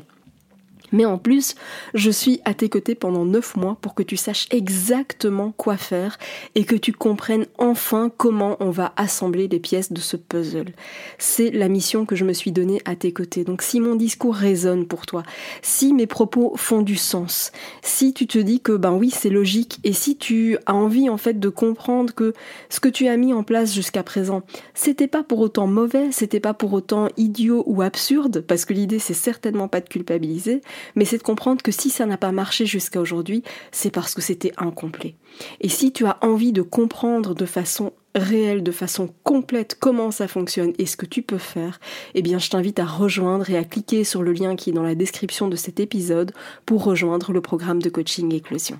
Mais 0.95 1.03
en 1.03 1.17
plus, 1.17 1.55
je 1.93 2.09
suis 2.09 2.39
à 2.45 2.53
tes 2.53 2.69
côtés 2.69 2.95
pendant 2.95 3.25
9 3.25 3.57
mois 3.57 3.77
pour 3.81 3.95
que 3.95 4.01
tu 4.03 4.15
saches 4.15 4.47
exactement 4.49 5.53
quoi 5.57 5.75
faire 5.75 6.17
et 6.55 6.63
que 6.63 6.77
tu 6.77 6.93
comprennes 6.93 7.47
enfin 7.57 8.09
comment 8.15 8.55
on 8.61 8.69
va 8.69 8.93
assembler 8.95 9.49
les 9.49 9.59
pièces 9.59 9.91
de 9.91 9.99
ce 9.99 10.15
puzzle. 10.15 10.71
C'est 11.17 11.51
la 11.51 11.67
mission 11.67 12.05
que 12.05 12.15
je 12.15 12.23
me 12.23 12.31
suis 12.31 12.53
donnée 12.53 12.81
à 12.85 12.95
tes 12.95 13.11
côtés. 13.11 13.43
Donc 13.43 13.61
si 13.61 13.81
mon 13.81 13.95
discours 13.95 14.35
résonne 14.35 14.87
pour 14.87 15.05
toi, 15.05 15.23
si 15.61 15.93
mes 15.93 16.07
propos 16.07 16.53
font 16.55 16.81
du 16.81 16.95
sens, 16.95 17.51
si 17.81 18.13
tu 18.13 18.25
te 18.25 18.39
dis 18.39 18.61
que 18.61 18.71
ben 18.71 18.93
oui, 18.93 19.09
c'est 19.09 19.29
logique 19.29 19.79
et 19.83 19.91
si 19.91 20.15
tu 20.15 20.57
as 20.65 20.75
envie 20.75 21.09
en 21.09 21.17
fait 21.17 21.41
de 21.41 21.49
comprendre 21.49 22.13
que 22.13 22.33
ce 22.69 22.79
que 22.79 22.87
tu 22.87 23.09
as 23.09 23.17
mis 23.17 23.33
en 23.33 23.43
place 23.43 23.73
jusqu'à 23.73 24.03
présent, 24.03 24.43
c'était 24.73 25.07
pas 25.07 25.23
pour 25.23 25.41
autant 25.41 25.67
mauvais, 25.67 26.13
c'était 26.13 26.39
pas 26.39 26.53
pour 26.53 26.71
autant 26.71 27.09
idiot 27.17 27.63
ou 27.65 27.81
absurde 27.81 28.39
parce 28.39 28.63
que 28.63 28.73
l'idée 28.73 28.99
c'est 28.99 29.13
certainement 29.13 29.67
pas 29.67 29.81
de 29.81 29.89
culpabiliser, 29.89 30.61
mais 30.95 31.05
c'est 31.05 31.17
de 31.17 31.23
comprendre 31.23 31.61
que 31.61 31.71
si 31.71 31.89
ça 31.89 32.05
n'a 32.05 32.17
pas 32.17 32.31
marché 32.31 32.65
jusqu'à 32.65 33.01
aujourd'hui, 33.01 33.43
c'est 33.71 33.91
parce 33.91 34.13
que 34.13 34.21
c'était 34.21 34.53
incomplet. 34.57 35.15
Et 35.61 35.69
si 35.69 35.91
tu 35.91 36.05
as 36.05 36.17
envie 36.21 36.53
de 36.53 36.61
comprendre 36.61 37.35
de 37.35 37.45
façon 37.45 37.93
réelle, 38.15 38.63
de 38.63 38.71
façon 38.71 39.09
complète 39.23 39.77
comment 39.79 40.11
ça 40.11 40.27
fonctionne 40.27 40.73
et 40.79 40.85
ce 40.85 40.97
que 40.97 41.05
tu 41.05 41.21
peux 41.21 41.37
faire, 41.37 41.79
eh 42.13 42.21
bien 42.21 42.39
je 42.39 42.49
t'invite 42.49 42.79
à 42.79 42.85
rejoindre 42.85 43.49
et 43.49 43.57
à 43.57 43.63
cliquer 43.63 44.03
sur 44.03 44.23
le 44.23 44.33
lien 44.33 44.55
qui 44.55 44.69
est 44.69 44.73
dans 44.73 44.83
la 44.83 44.95
description 44.95 45.47
de 45.47 45.55
cet 45.55 45.79
épisode 45.79 46.31
pour 46.65 46.83
rejoindre 46.83 47.33
le 47.33 47.41
programme 47.41 47.81
de 47.81 47.89
coaching 47.89 48.33
Éclosion. 48.33 48.79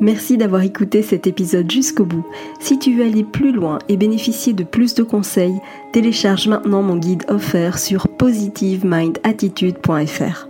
Merci 0.00 0.36
d'avoir 0.38 0.62
écouté 0.62 1.02
cet 1.02 1.26
épisode 1.26 1.68
jusqu'au 1.70 2.06
bout. 2.06 2.24
Si 2.58 2.78
tu 2.78 2.96
veux 2.96 3.04
aller 3.04 3.22
plus 3.22 3.52
loin 3.52 3.78
et 3.88 3.98
bénéficier 3.98 4.54
de 4.54 4.64
plus 4.64 4.94
de 4.94 5.02
conseils, 5.02 5.60
télécharge 5.92 6.48
maintenant 6.48 6.80
mon 6.82 6.96
guide 6.96 7.24
offert 7.28 7.78
sur 7.78 8.08
positivemindattitude.fr. 8.08 10.49